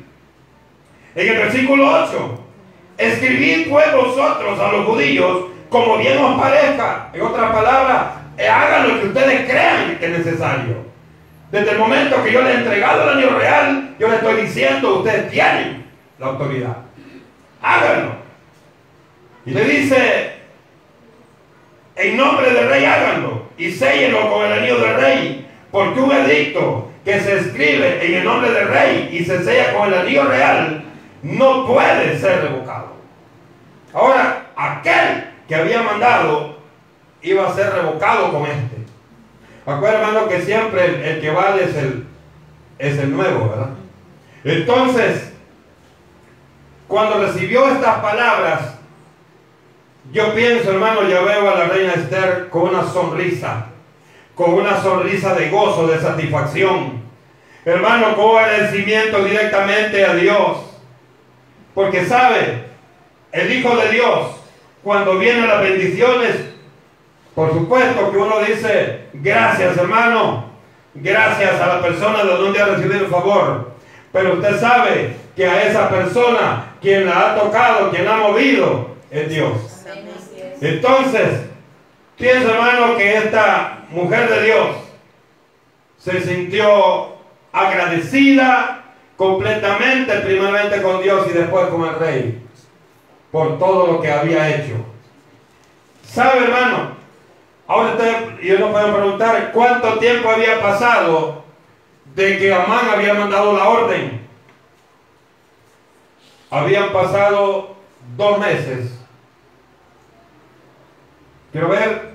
en 1.16 1.28
el 1.28 1.36
versículo 1.36 2.04
8, 2.04 2.40
escribid 2.98 3.68
pues 3.68 3.92
vosotros 3.92 4.60
a 4.60 4.72
los 4.72 4.86
judíos 4.86 5.46
como 5.74 5.98
bien 5.98 6.18
os 6.18 6.40
parezca. 6.40 7.08
En 7.12 7.20
otras 7.20 7.50
palabras, 7.50 8.02
hagan 8.38 8.88
lo 8.88 9.00
que 9.00 9.06
ustedes 9.08 9.50
crean 9.50 9.96
que 9.98 10.06
es 10.06 10.18
necesario. 10.18 10.84
Desde 11.50 11.72
el 11.72 11.78
momento 11.78 12.22
que 12.22 12.32
yo 12.32 12.42
le 12.42 12.50
he 12.50 12.54
entregado 12.58 13.02
el 13.02 13.08
anillo 13.08 13.36
real, 13.36 13.96
yo 13.98 14.06
le 14.06 14.14
estoy 14.14 14.42
diciendo, 14.42 15.00
ustedes 15.00 15.32
tienen 15.32 15.84
la 16.20 16.26
autoridad. 16.26 16.76
Háganlo. 17.60 18.12
Y 19.46 19.50
le 19.50 19.64
dice, 19.64 20.32
en 21.96 22.16
nombre 22.18 22.52
del 22.52 22.68
rey 22.68 22.84
háganlo 22.84 23.48
y 23.58 23.72
séllenlo 23.72 24.30
con 24.30 24.46
el 24.46 24.52
anillo 24.52 24.78
del 24.78 24.94
rey, 24.94 25.48
porque 25.72 25.98
un 25.98 26.12
edicto 26.12 26.88
que 27.04 27.18
se 27.18 27.38
escribe 27.38 28.06
en 28.06 28.14
el 28.14 28.24
nombre 28.24 28.52
del 28.52 28.68
rey 28.68 29.08
y 29.12 29.24
se 29.24 29.42
sella 29.42 29.74
con 29.74 29.88
el 29.88 29.98
anillo 29.98 30.24
real 30.26 30.84
no 31.24 31.66
puede 31.66 32.16
ser 32.16 32.42
revocado. 32.42 32.94
Ahora, 33.92 34.46
aquel 34.54 35.33
que 35.54 35.60
había 35.60 35.82
mandado 35.82 36.56
iba 37.22 37.48
a 37.48 37.54
ser 37.54 37.72
revocado 37.72 38.32
con 38.32 38.42
este. 38.42 38.76
Acuérdense, 39.64 40.08
hermano, 40.08 40.28
que 40.28 40.42
siempre 40.42 41.12
el, 41.12 41.20
que 41.20 41.30
vale 41.30 41.64
es 41.64 41.76
el, 41.76 42.06
es 42.78 42.98
el 42.98 43.14
nuevo, 43.14 43.50
¿verdad? 43.50 43.70
Entonces, 44.42 45.32
cuando 46.88 47.20
recibió 47.20 47.68
estas 47.68 48.00
palabras, 48.00 48.74
yo 50.12 50.34
pienso, 50.34 50.72
hermano, 50.72 51.08
ya 51.08 51.22
veo 51.22 51.48
a 51.48 51.58
la 51.58 51.64
reina 51.66 51.92
Esther 51.94 52.48
con 52.50 52.70
una 52.70 52.84
sonrisa, 52.84 53.66
con 54.34 54.54
una 54.54 54.82
sonrisa 54.82 55.34
de 55.34 55.50
gozo, 55.50 55.86
de 55.86 56.00
satisfacción. 56.00 57.04
Hermano, 57.64 58.16
con 58.16 58.36
agradecimiento 58.36 59.24
directamente 59.24 60.04
a 60.04 60.14
Dios. 60.14 60.58
Porque 61.74 62.04
sabe, 62.04 62.64
el 63.32 63.52
Hijo 63.52 63.76
de 63.76 63.88
Dios, 63.90 64.43
cuando 64.84 65.18
vienen 65.18 65.48
las 65.48 65.62
bendiciones, 65.62 66.36
por 67.34 67.52
supuesto 67.52 68.12
que 68.12 68.18
uno 68.18 68.40
dice, 68.40 69.06
gracias 69.14 69.76
hermano, 69.78 70.50
gracias 70.94 71.58
a 71.60 71.66
la 71.66 71.82
persona 71.82 72.22
de 72.22 72.36
donde 72.36 72.60
ha 72.60 72.66
recibido 72.66 73.00
el 73.00 73.10
favor. 73.10 73.72
Pero 74.12 74.34
usted 74.34 74.60
sabe 74.60 75.16
que 75.34 75.46
a 75.46 75.62
esa 75.64 75.88
persona, 75.88 76.74
quien 76.80 77.06
la 77.06 77.32
ha 77.32 77.34
tocado, 77.34 77.90
quien 77.90 78.06
ha 78.06 78.18
movido, 78.18 78.90
es 79.10 79.28
Dios. 79.28 79.84
Entonces, 80.60 81.46
pienso 82.16 82.50
hermano 82.50 82.96
que 82.96 83.16
esta 83.16 83.86
mujer 83.90 84.28
de 84.28 84.44
Dios 84.44 84.68
se 85.98 86.20
sintió 86.20 87.14
agradecida 87.52 88.84
completamente, 89.16 90.14
primeramente 90.18 90.82
con 90.82 91.02
Dios 91.02 91.26
y 91.28 91.32
después 91.32 91.68
con 91.68 91.84
el 91.84 91.94
rey, 91.96 92.43
por 93.34 93.58
todo 93.58 93.88
lo 93.88 94.00
que 94.00 94.08
había 94.08 94.48
hecho. 94.48 94.76
¿Sabe 96.04 96.44
hermano? 96.44 96.90
Ahora 97.66 97.96
yo 98.40 98.60
no 98.60 98.70
puedo 98.70 98.94
preguntar 98.94 99.50
cuánto 99.52 99.98
tiempo 99.98 100.30
había 100.30 100.62
pasado 100.62 101.42
de 102.14 102.38
que 102.38 102.54
Amán 102.54 102.88
había 102.88 103.12
mandado 103.14 103.54
la 103.54 103.68
orden. 103.68 104.24
Habían 106.48 106.92
pasado 106.92 107.74
dos 108.16 108.38
meses. 108.38 108.92
Quiero 111.50 111.70
ver. 111.70 112.14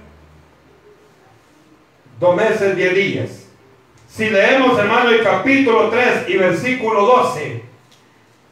Dos 2.17 2.33
meses, 2.33 2.77
diez 2.77 2.95
días. 2.95 3.47
Si 4.07 4.29
leemos, 4.29 4.79
hermano, 4.79 5.09
el 5.09 5.21
capítulo 5.21 5.89
3 5.89 6.29
y 6.29 6.37
versículo 6.37 7.05
12. 7.05 7.68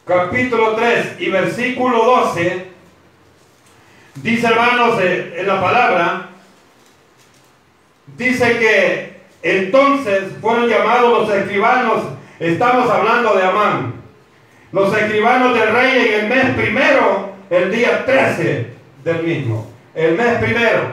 Capítulo 0.08 0.74
3 0.74 1.16
y 1.18 1.28
versículo 1.28 2.02
12. 2.02 2.66
Dice, 4.14 4.46
hermanos, 4.46 4.98
eh, 5.02 5.34
en 5.36 5.46
la 5.46 5.60
palabra 5.60 6.28
dice 8.16 8.58
que 8.58 9.20
entonces 9.42 10.32
fueron 10.40 10.66
llamados 10.66 11.28
los 11.28 11.36
escribanos, 11.36 12.04
estamos 12.40 12.90
hablando 12.90 13.34
de 13.34 13.42
Amán, 13.42 13.96
los 14.72 14.96
escribanos 14.96 15.52
del 15.52 15.74
rey 15.74 16.08
en 16.08 16.20
el 16.20 16.28
mes 16.30 16.54
primero, 16.56 17.34
el 17.50 17.70
día 17.70 18.06
13 18.06 18.66
del 19.04 19.22
mismo, 19.22 19.70
el 19.94 20.16
mes 20.16 20.38
primero. 20.38 20.92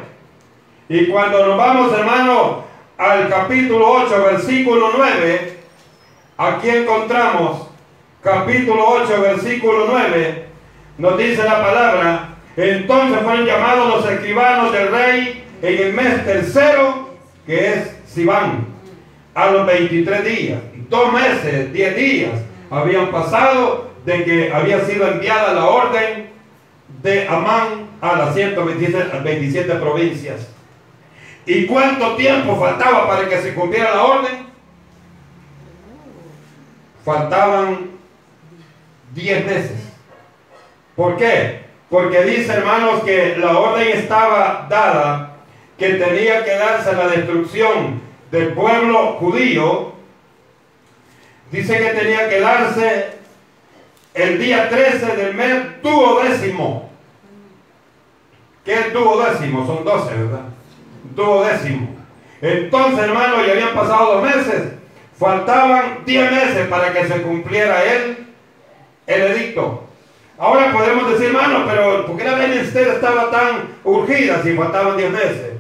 Y 0.89 1.05
cuando 1.05 1.47
nos 1.47 1.57
vamos, 1.57 1.93
hermano, 1.93 2.65
al 2.97 3.29
capítulo 3.29 3.91
8, 3.91 4.25
versículo 4.33 4.91
9, 4.97 5.57
aquí 6.37 6.69
encontramos, 6.69 7.64
capítulo 8.25 8.83
8, 9.03 9.21
versículo 9.21 9.85
9, 9.87 10.45
nos 10.97 11.15
dice 11.15 11.43
la 11.43 11.63
palabra, 11.63 12.35
entonces 12.57 13.19
fueron 13.21 13.45
llamados 13.45 13.87
los 13.87 14.11
escribanos 14.11 14.73
del 14.73 14.87
rey 14.89 15.43
en 15.61 15.83
el 15.83 15.93
mes 15.93 16.25
tercero 16.25 17.11
que 17.45 17.73
es 17.73 17.95
Sibán, 18.07 18.65
a 19.35 19.51
los 19.51 19.67
23 19.67 20.25
días, 20.25 20.59
dos 20.89 21.13
meses, 21.13 21.71
10 21.71 21.95
días 21.95 22.31
habían 22.71 23.11
pasado 23.11 23.91
de 24.03 24.23
que 24.23 24.51
había 24.51 24.83
sido 24.85 25.07
enviada 25.07 25.53
la 25.53 25.65
orden 25.65 26.31
de 27.03 27.27
Amán 27.27 27.89
a 28.01 28.17
las 28.17 28.33
127 28.33 29.71
provincias. 29.75 30.49
¿Y 31.45 31.67
cuánto 31.67 32.15
tiempo 32.15 32.59
faltaba 32.59 33.07
para 33.07 33.29
que 33.29 33.37
se 33.37 33.53
cumpliera 33.53 33.91
la 33.91 34.03
orden? 34.03 34.45
Faltaban 37.03 37.94
10 39.15 39.45
meses. 39.45 39.79
¿Por 40.95 41.17
qué? 41.17 41.61
Porque 41.89 42.23
dice 42.23 42.51
hermanos 42.53 43.03
que 43.03 43.35
la 43.37 43.57
orden 43.57 43.87
estaba 43.97 44.67
dada 44.69 45.37
que 45.77 45.93
tenía 45.93 46.43
que 46.43 46.55
darse 46.55 46.93
la 46.93 47.07
destrucción 47.07 48.01
del 48.31 48.53
pueblo 48.53 49.13
judío, 49.13 49.93
dice 51.51 51.77
que 51.77 51.99
tenía 51.99 52.29
que 52.29 52.39
darse 52.39 53.15
el 54.13 54.39
día 54.39 54.69
13 54.69 55.15
del 55.15 55.33
mes 55.33 55.81
duodécimo. 55.81 56.89
¿Qué 58.63 58.73
es 58.73 58.93
duodécimo? 58.93 59.65
Son 59.65 59.83
12, 59.83 60.15
¿verdad? 60.15 60.45
Duodécimo. 61.15 61.95
Entonces, 62.41 62.99
hermano, 62.99 63.45
ya 63.45 63.53
habían 63.53 63.75
pasado 63.75 64.15
dos 64.15 64.23
meses. 64.23 64.73
Faltaban 65.17 65.99
10 66.05 66.31
meses 66.31 66.67
para 66.67 66.91
que 66.93 67.07
se 67.07 67.21
cumpliera 67.21 67.83
el, 67.83 68.24
el 69.07 69.21
edicto. 69.21 69.83
Ahora 70.37 70.71
podemos 70.71 71.11
decir, 71.11 71.27
hermano, 71.27 71.65
pero 71.67 72.05
¿por 72.05 72.17
qué 72.17 72.23
la 72.25 72.37
reina 72.37 72.61
estaba 72.61 73.31
tan 73.31 73.69
urgida 73.83 74.41
si 74.43 74.53
faltaban 74.55 74.97
10 74.97 75.11
meses? 75.11 75.55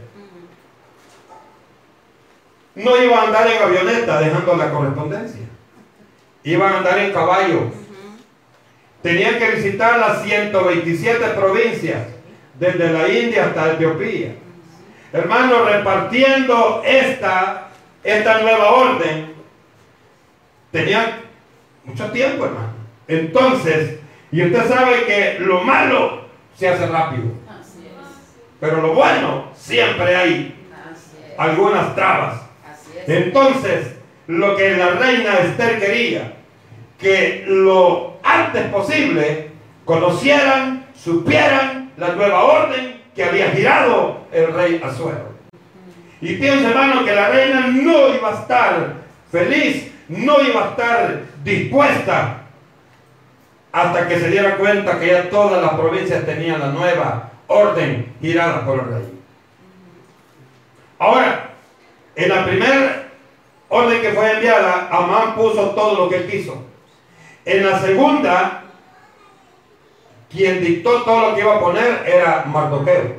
no 2.75 3.01
iba 3.01 3.17
a 3.17 3.23
andar 3.23 3.47
en 3.47 3.63
avioneta 3.63 4.19
dejando 4.19 4.55
la 4.55 4.69
correspondencia. 4.69 5.41
Iban 6.43 6.73
a 6.73 6.77
andar 6.79 6.99
en 6.99 7.13
caballo. 7.13 7.71
Tenían 9.01 9.37
que 9.37 9.51
visitar 9.51 9.99
las 9.99 10.23
127 10.23 11.25
provincias, 11.29 12.07
desde 12.59 12.91
la 12.91 13.07
India 13.07 13.45
hasta 13.45 13.73
Etiopía. 13.73 14.35
Hermano, 15.13 15.63
repartiendo 15.63 16.81
esta, 16.85 17.69
esta 18.03 18.41
nueva 18.41 18.71
orden, 18.71 19.33
tenían 20.71 21.21
mucho 21.85 22.11
tiempo, 22.11 22.45
hermano. 22.45 22.64
Entonces, 23.07 23.99
y 24.31 24.43
usted 24.43 24.67
sabe 24.67 25.05
que 25.05 25.37
lo 25.39 25.61
malo 25.61 26.25
se 26.55 26.69
hace 26.69 26.87
rápido. 26.87 27.23
Pero 28.59 28.81
lo 28.81 28.93
bueno 28.93 29.49
siempre 29.55 30.15
hay 30.15 30.55
algunas 31.37 31.95
trabas. 31.95 32.41
Entonces, 33.07 33.95
lo 34.27 34.55
que 34.55 34.71
la 34.71 34.91
reina 34.91 35.37
Esther 35.39 35.79
quería, 35.79 36.33
que 36.99 37.45
lo 37.47 38.17
antes 38.23 38.63
posible 38.67 39.51
conocieran, 39.83 40.85
supieran 40.95 41.91
la 41.97 42.09
nueva 42.15 42.43
orden 42.43 43.01
que 43.15 43.23
había 43.23 43.51
girado 43.51 44.21
el 44.31 44.51
rey 44.53 44.81
Azuero. 44.83 45.35
Y 46.21 46.35
pienso, 46.35 46.69
hermano, 46.69 47.05
que 47.05 47.13
la 47.13 47.29
reina 47.29 47.67
no 47.67 48.15
iba 48.15 48.31
a 48.31 48.41
estar 48.41 48.93
feliz, 49.31 49.91
no 50.07 50.41
iba 50.41 50.65
a 50.65 50.69
estar 50.71 51.21
dispuesta 51.43 52.44
hasta 53.75 54.07
que 54.07 54.17
se 54.17 54.29
diera 54.29 54.55
cuenta 54.55 54.97
que 54.97 55.07
ya 55.07 55.29
todas 55.29 55.61
las 55.61 55.73
provincias 55.73 56.25
tenían 56.25 56.61
la 56.61 56.67
nueva 56.67 57.31
orden 57.47 58.15
girada 58.21 58.65
por 58.65 58.79
el 58.79 58.85
rey. 58.85 59.19
Ahora, 60.97 61.49
en 62.15 62.29
la 62.29 62.45
primera 62.45 63.09
orden 63.67 64.01
que 64.01 64.13
fue 64.13 64.31
enviada, 64.31 64.87
Amán 64.89 65.35
puso 65.35 65.71
todo 65.71 66.05
lo 66.05 66.09
que 66.09 66.15
él 66.15 66.27
quiso. 66.31 66.63
En 67.43 67.69
la 67.69 67.77
segunda, 67.81 68.63
quien 70.31 70.63
dictó 70.63 71.01
todo 71.03 71.31
lo 71.31 71.35
que 71.35 71.41
iba 71.41 71.57
a 71.57 71.59
poner 71.59 72.01
era 72.05 72.45
Mardoqueo. 72.47 73.17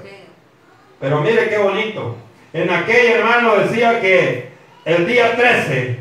Pero 0.98 1.20
mire 1.20 1.50
qué 1.50 1.58
bonito. 1.58 2.16
En 2.54 2.70
aquel 2.70 3.12
hermano 3.12 3.56
decía 3.56 4.00
que 4.00 4.52
el 4.86 5.06
día 5.06 5.36
13 5.36 6.00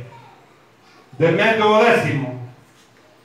del 1.18 1.36
mes 1.36 1.58
duodécimo, 1.58 2.40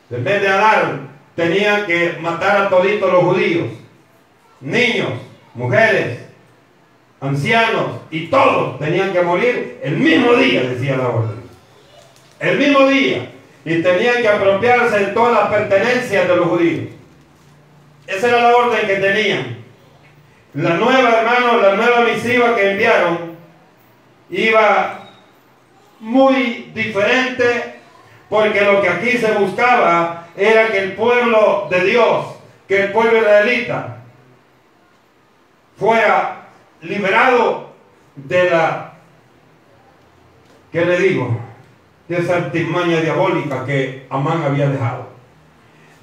del 0.08 0.22
mes 0.22 0.42
de 0.42 0.48
Adar, 0.48 1.09
tenían 1.40 1.86
que 1.86 2.18
matar 2.20 2.66
a 2.66 2.68
toditos 2.68 3.10
los 3.10 3.22
judíos, 3.24 3.68
niños, 4.60 5.08
mujeres, 5.54 6.18
ancianos 7.18 8.02
y 8.10 8.26
todos 8.26 8.78
tenían 8.78 9.10
que 9.14 9.22
morir 9.22 9.78
el 9.82 9.96
mismo 9.96 10.34
día, 10.34 10.62
decía 10.64 10.98
la 10.98 11.08
orden. 11.08 11.40
El 12.38 12.58
mismo 12.58 12.86
día. 12.88 13.30
Y 13.64 13.82
tenían 13.82 14.20
que 14.20 14.28
apropiarse 14.28 14.98
de 14.98 15.06
todas 15.12 15.32
las 15.32 15.48
pertenencias 15.48 16.28
de 16.28 16.36
los 16.36 16.46
judíos. 16.46 16.88
Esa 18.06 18.28
era 18.28 18.42
la 18.42 18.56
orden 18.56 18.86
que 18.86 18.96
tenían. 18.96 19.56
La 20.54 20.74
nueva, 20.74 21.20
hermano, 21.20 21.58
la 21.58 21.74
nueva 21.74 22.02
misiva 22.02 22.54
que 22.54 22.72
enviaron 22.72 23.36
iba 24.28 25.08
muy 26.00 26.70
diferente 26.74 27.80
porque 28.28 28.60
lo 28.62 28.82
que 28.82 28.88
aquí 28.88 29.10
se 29.12 29.32
buscaba 29.32 30.19
era 30.36 30.68
que 30.68 30.78
el 30.78 30.92
pueblo 30.92 31.68
de 31.70 31.84
Dios, 31.84 32.26
que 32.68 32.84
el 32.84 32.92
pueblo 32.92 33.18
israelita, 33.18 33.98
fuera 35.78 36.48
liberado 36.82 37.70
de 38.14 38.50
la, 38.50 38.92
¿qué 40.72 40.84
le 40.84 40.98
digo? 40.98 41.38
De 42.08 42.18
esa 42.18 42.36
artimaña 42.36 43.00
diabólica 43.00 43.64
que 43.64 44.06
Amán 44.10 44.42
había 44.42 44.68
dejado. 44.68 45.08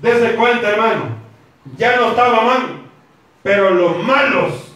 Dese 0.01 0.35
cuenta, 0.35 0.69
hermano, 0.69 1.17
ya 1.77 1.97
no 1.97 2.09
estaba 2.09 2.39
Amán, 2.39 2.89
pero 3.43 3.71
los 3.71 4.03
malos 4.03 4.73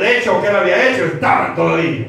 hechos 0.00 0.40
que 0.40 0.46
él 0.48 0.56
había 0.56 0.90
hecho 0.90 1.04
estaban 1.04 1.54
todavía. 1.54 2.08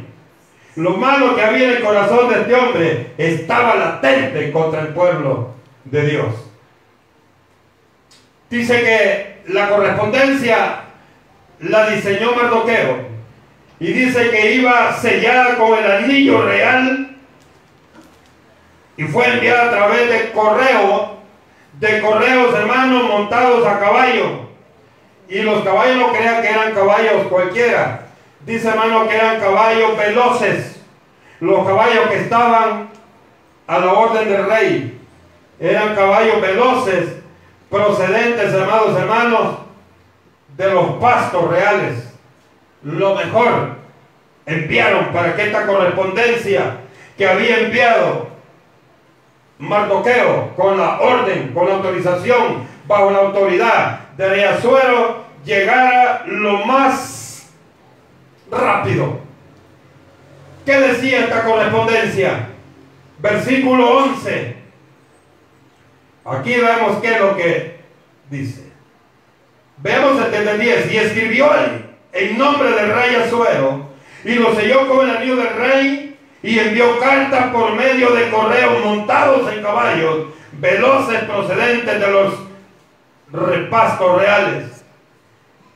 Lo 0.76 0.92
malo 0.92 1.36
que 1.36 1.42
había 1.42 1.66
en 1.66 1.78
el 1.78 1.84
corazón 1.84 2.30
de 2.30 2.42
este 2.42 2.54
hombre 2.54 3.12
estaba 3.18 3.76
latente 3.76 4.52
contra 4.52 4.82
el 4.82 4.88
pueblo 4.90 5.50
de 5.86 6.06
Dios. 6.08 6.49
Dice 8.50 8.82
que 8.82 9.54
la 9.54 9.70
correspondencia 9.70 10.82
la 11.60 11.90
diseñó 11.90 12.34
Mardoqueo 12.34 13.10
y 13.80 13.94
dice 13.94 14.32
que 14.32 14.54
iba 14.56 14.92
sellada 14.94 15.56
con 15.56 15.78
el 15.78 15.92
anillo 15.92 16.42
real 16.42 17.16
y 18.98 19.04
fue 19.04 19.28
enviada 19.28 19.68
a 19.68 19.70
través 19.70 20.10
de 20.10 20.32
correo, 20.32 21.20
de 21.80 22.02
correos 22.02 22.54
hermanos 22.56 23.04
montados 23.04 23.66
a 23.66 23.80
caballo. 23.80 24.50
Y 25.30 25.42
los 25.42 25.64
caballos 25.64 25.98
no 25.98 26.12
crean 26.12 26.42
que 26.42 26.50
eran 26.50 26.74
caballos 26.74 27.28
cualquiera. 27.30 28.08
Dice 28.42 28.68
hermano 28.68 29.08
que 29.08 29.16
eran 29.16 29.40
caballos 29.40 29.96
veloces. 29.96 30.82
Los 31.40 31.66
caballos 31.66 32.10
que 32.10 32.18
estaban 32.18 32.90
a 33.68 33.80
la 33.80 33.94
orden 33.94 34.28
del 34.28 34.46
rey 34.48 35.00
eran 35.60 35.96
caballos 35.96 36.42
veloces 36.42 37.20
procedentes, 37.70 38.54
amados 38.54 38.98
hermanos, 38.98 39.58
de 40.58 40.74
los 40.74 40.86
pastos 40.96 41.50
reales. 41.50 42.14
Lo 42.84 43.16
mejor 43.16 43.76
enviaron 44.46 45.06
para 45.14 45.36
que 45.36 45.44
esta 45.44 45.66
correspondencia 45.66 46.78
que 47.18 47.28
había 47.28 47.60
enviado 47.60 48.30
Mardoqueo 49.60 50.56
con 50.56 50.78
la 50.78 51.02
orden, 51.02 51.54
con 51.54 51.68
la 51.68 51.76
autorización, 51.76 52.68
bajo 52.88 53.12
la 53.12 53.20
autoridad 53.20 54.00
de 54.16 54.30
Riazuelo, 54.30 55.18
llegara 55.44 56.24
lo 56.26 56.66
más 56.66 57.50
rápido. 58.50 59.20
¿Qué 60.66 60.80
decía 60.80 61.26
esta 61.26 61.44
correspondencia? 61.44 62.48
Versículo 63.20 63.98
11. 64.06 64.59
Aquí 66.26 66.56
vemos 66.56 67.02
qué 67.02 67.14
es 67.14 67.20
lo 67.20 67.36
que 67.36 67.80
dice. 68.30 68.70
Veamos 69.78 70.22
el 70.22 70.60
10. 70.60 70.92
Y 70.92 70.98
escribió 70.98 71.54
él 71.54 71.86
en 72.12 72.38
nombre 72.38 72.72
del 72.72 72.94
rey 72.94 73.16
Azuero 73.16 73.88
y 74.24 74.36
lo 74.36 74.54
selló 74.54 74.88
con 74.88 75.10
el 75.10 75.16
anillo 75.16 75.36
del 75.38 75.56
rey 75.56 76.18
y 76.42 76.60
envió 76.60 77.00
cartas 77.00 77.48
por 77.52 77.74
medio 77.74 78.12
de 78.12 78.30
correos 78.30 78.84
montados 78.84 79.52
en 79.52 79.62
caballos, 79.62 80.28
veloces 80.54 81.24
procedentes 81.24 82.00
de 82.00 82.12
los 82.12 82.34
repastos 83.32 84.22
reales. 84.22 84.84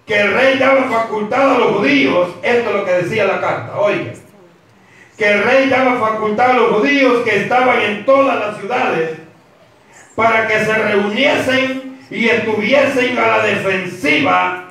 Que 0.06 0.20
el 0.20 0.34
rey 0.34 0.58
daba 0.58 0.84
facultad 0.84 1.56
a 1.56 1.60
los 1.60 1.78
judíos, 1.78 2.30
esto 2.42 2.70
es 2.70 2.76
lo 2.76 2.86
que 2.86 2.92
decía 2.92 3.26
la 3.26 3.40
carta, 3.40 3.80
oiga, 3.80 4.12
que 5.18 5.32
el 5.32 5.44
rey 5.44 5.70
daba 5.70 5.98
facultad 5.98 6.52
a 6.52 6.54
los 6.54 6.72
judíos 6.78 7.24
que 7.24 7.44
estaban 7.44 7.80
en 7.80 8.06
todas 8.06 8.38
las 8.38 8.58
ciudades 8.58 9.23
para 10.16 10.48
que 10.48 10.66
se 10.66 10.74
reuniesen 10.74 12.00
y 12.10 12.30
estuviesen 12.30 13.18
a 13.18 13.28
la 13.28 13.44
defensiva, 13.44 14.66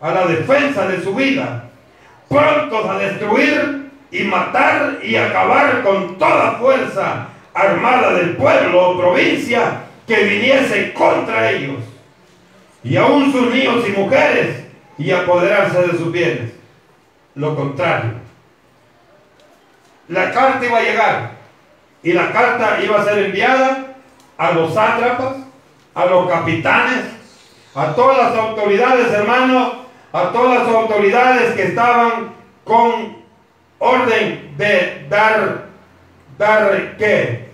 a 0.00 0.10
la 0.10 0.26
defensa 0.26 0.88
de 0.88 1.02
su 1.02 1.14
vida, 1.14 1.64
prontos 2.28 2.88
a 2.88 2.98
destruir 2.98 3.90
y 4.10 4.24
matar 4.24 4.98
y 5.02 5.16
acabar 5.16 5.82
con 5.82 6.18
toda 6.18 6.52
fuerza 6.52 7.28
armada 7.54 8.14
del 8.14 8.36
pueblo 8.36 8.90
o 8.90 8.98
provincia 8.98 9.82
que 10.06 10.24
viniese 10.24 10.92
contra 10.92 11.50
ellos, 11.50 11.82
y 12.82 12.96
aún 12.96 13.30
sus 13.30 13.52
niños 13.52 13.84
y 13.86 13.92
mujeres, 13.92 14.64
y 14.96 15.10
apoderarse 15.12 15.82
de 15.82 15.98
sus 15.98 16.10
bienes. 16.10 16.52
Lo 17.34 17.54
contrario. 17.54 18.12
La 20.08 20.32
carta 20.32 20.64
iba 20.64 20.78
a 20.78 20.82
llegar, 20.82 21.30
y 22.02 22.12
la 22.12 22.32
carta 22.32 22.78
iba 22.82 23.00
a 23.00 23.04
ser 23.04 23.18
enviada 23.26 23.87
a 24.38 24.52
los 24.52 24.72
sátrapas, 24.72 25.34
a 25.94 26.06
los 26.06 26.28
capitanes, 26.28 27.04
a 27.74 27.94
todas 27.94 28.18
las 28.18 28.36
autoridades, 28.36 29.12
hermanos, 29.12 29.72
a 30.12 30.32
todas 30.32 30.60
las 30.60 30.74
autoridades 30.74 31.54
que 31.54 31.64
estaban 31.64 32.34
con 32.64 33.18
orden 33.78 34.54
de 34.56 35.06
dar, 35.10 35.66
dar 36.38 36.96
qué? 36.96 37.48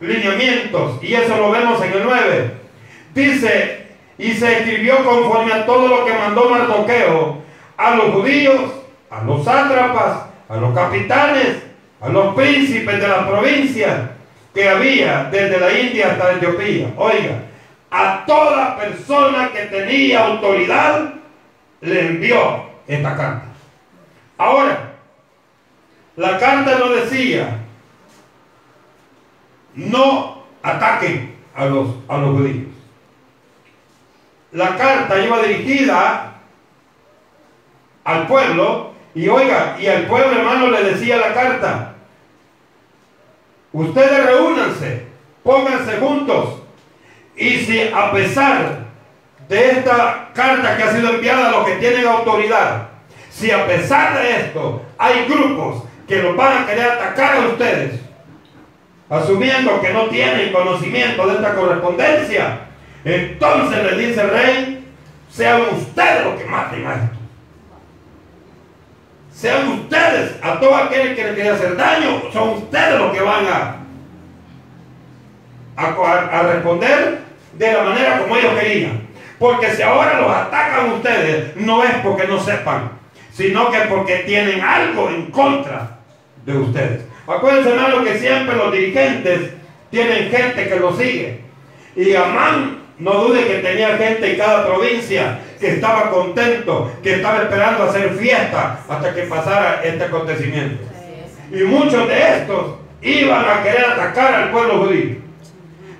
Lineamientos. 0.00 1.02
Y 1.02 1.14
eso 1.14 1.36
lo 1.36 1.52
vemos 1.52 1.80
en 1.82 1.92
el 1.92 2.02
9. 2.04 2.50
Dice, 3.14 3.86
y 4.18 4.32
se 4.32 4.58
escribió 4.58 5.04
conforme 5.04 5.52
a 5.52 5.64
todo 5.64 5.86
lo 5.86 6.04
que 6.04 6.12
mandó 6.12 6.50
Mardoqueo 6.50 7.38
a 7.76 7.94
los 7.94 8.12
judíos, 8.12 8.72
a 9.08 9.22
los 9.22 9.44
sátrapas, 9.44 10.24
a 10.48 10.56
los 10.56 10.74
capitanes, 10.74 11.62
a 12.00 12.08
los 12.08 12.34
príncipes 12.34 13.00
de 13.00 13.08
la 13.08 13.28
provincia 13.28 14.17
que 14.58 14.68
había 14.68 15.28
desde 15.30 15.60
la 15.60 15.78
India 15.78 16.10
hasta 16.10 16.32
Etiopía. 16.32 16.92
Oiga, 16.96 17.42
a 17.92 18.24
toda 18.26 18.76
persona 18.76 19.52
que 19.52 19.66
tenía 19.66 20.26
autoridad 20.26 21.14
le 21.80 22.06
envió 22.08 22.64
esta 22.88 23.16
carta. 23.16 23.44
Ahora, 24.36 24.94
la 26.16 26.38
carta 26.40 26.76
no 26.76 26.88
decía, 26.88 27.56
no 29.76 30.42
ataquen 30.60 31.36
a 31.54 31.66
los, 31.66 31.90
a 32.08 32.16
los 32.16 32.30
judíos. 32.36 32.66
La 34.50 34.76
carta 34.76 35.20
iba 35.20 35.40
dirigida 35.40 36.32
al 38.02 38.26
pueblo 38.26 38.90
y 39.14 39.28
oiga, 39.28 39.76
y 39.78 39.86
al 39.86 40.08
pueblo 40.08 40.36
hermano 40.36 40.68
le 40.72 40.82
decía 40.82 41.16
la 41.16 41.32
carta, 41.32 41.87
Ustedes 43.78 44.26
reúnanse, 44.26 45.04
pónganse 45.44 45.98
juntos. 45.98 46.62
Y 47.36 47.58
si 47.58 47.88
a 47.94 48.10
pesar 48.10 48.86
de 49.48 49.70
esta 49.70 50.30
carta 50.34 50.76
que 50.76 50.82
ha 50.82 50.92
sido 50.92 51.10
enviada 51.10 51.48
a 51.48 51.52
los 51.52 51.64
que 51.64 51.76
tienen 51.76 52.04
autoridad, 52.04 52.88
si 53.30 53.52
a 53.52 53.68
pesar 53.68 54.18
de 54.18 54.36
esto 54.36 54.82
hay 54.98 55.26
grupos 55.26 55.84
que 56.08 56.20
los 56.20 56.36
van 56.36 56.64
a 56.64 56.66
querer 56.66 56.90
atacar 56.90 57.36
a 57.36 57.46
ustedes, 57.46 58.00
asumiendo 59.08 59.80
que 59.80 59.92
no 59.92 60.06
tienen 60.06 60.52
conocimiento 60.52 61.28
de 61.28 61.34
esta 61.36 61.54
correspondencia, 61.54 62.58
entonces 63.04 63.84
le 63.84 64.06
dice 64.06 64.20
el 64.22 64.30
rey, 64.30 64.88
sean 65.30 65.62
ustedes 65.72 66.24
los 66.24 66.34
que 66.34 66.46
maten 66.46 66.84
a. 66.84 67.17
Sean 69.38 69.68
ustedes, 69.68 70.34
a 70.42 70.58
todo 70.58 70.74
aquel 70.74 71.14
que 71.14 71.22
le 71.22 71.34
quiere 71.34 71.50
hacer 71.50 71.76
daño, 71.76 72.22
son 72.32 72.48
ustedes 72.54 72.98
los 72.98 73.12
que 73.12 73.20
van 73.20 73.46
a, 73.46 73.76
a, 75.76 76.42
responder 76.42 77.20
de 77.52 77.72
la 77.72 77.84
manera 77.84 78.18
como 78.18 78.36
ellos 78.36 78.58
querían. 78.58 79.06
Porque 79.38 79.70
si 79.70 79.82
ahora 79.82 80.20
los 80.20 80.28
atacan 80.28 80.90
ustedes, 80.90 81.54
no 81.54 81.84
es 81.84 81.94
porque 82.02 82.26
no 82.26 82.40
sepan, 82.40 82.90
sino 83.30 83.70
que 83.70 83.78
porque 83.82 84.24
tienen 84.26 84.60
algo 84.60 85.08
en 85.08 85.30
contra 85.30 85.98
de 86.44 86.58
ustedes. 86.58 87.04
Acuérdense, 87.28 87.70
hermano, 87.70 88.02
que 88.02 88.18
siempre 88.18 88.56
los 88.56 88.72
dirigentes 88.72 89.52
tienen 89.92 90.32
gente 90.32 90.68
que 90.68 90.80
los 90.80 90.98
sigue. 90.98 91.42
Y 91.94 92.12
Amán, 92.16 92.77
no 92.98 93.12
dude 93.12 93.46
que 93.46 93.58
tenía 93.58 93.96
gente 93.96 94.32
en 94.32 94.38
cada 94.38 94.66
provincia 94.66 95.40
que 95.60 95.74
estaba 95.74 96.10
contento, 96.10 96.92
que 97.02 97.16
estaba 97.16 97.42
esperando 97.42 97.84
hacer 97.84 98.10
fiesta 98.14 98.80
hasta 98.88 99.14
que 99.14 99.22
pasara 99.22 99.80
este 99.84 100.04
acontecimiento. 100.04 100.84
Y 101.50 101.62
muchos 101.62 102.08
de 102.08 102.36
estos 102.36 102.74
iban 103.00 103.44
a 103.48 103.62
querer 103.62 103.84
atacar 103.84 104.34
al 104.34 104.50
pueblo 104.50 104.84
judío. 104.84 105.16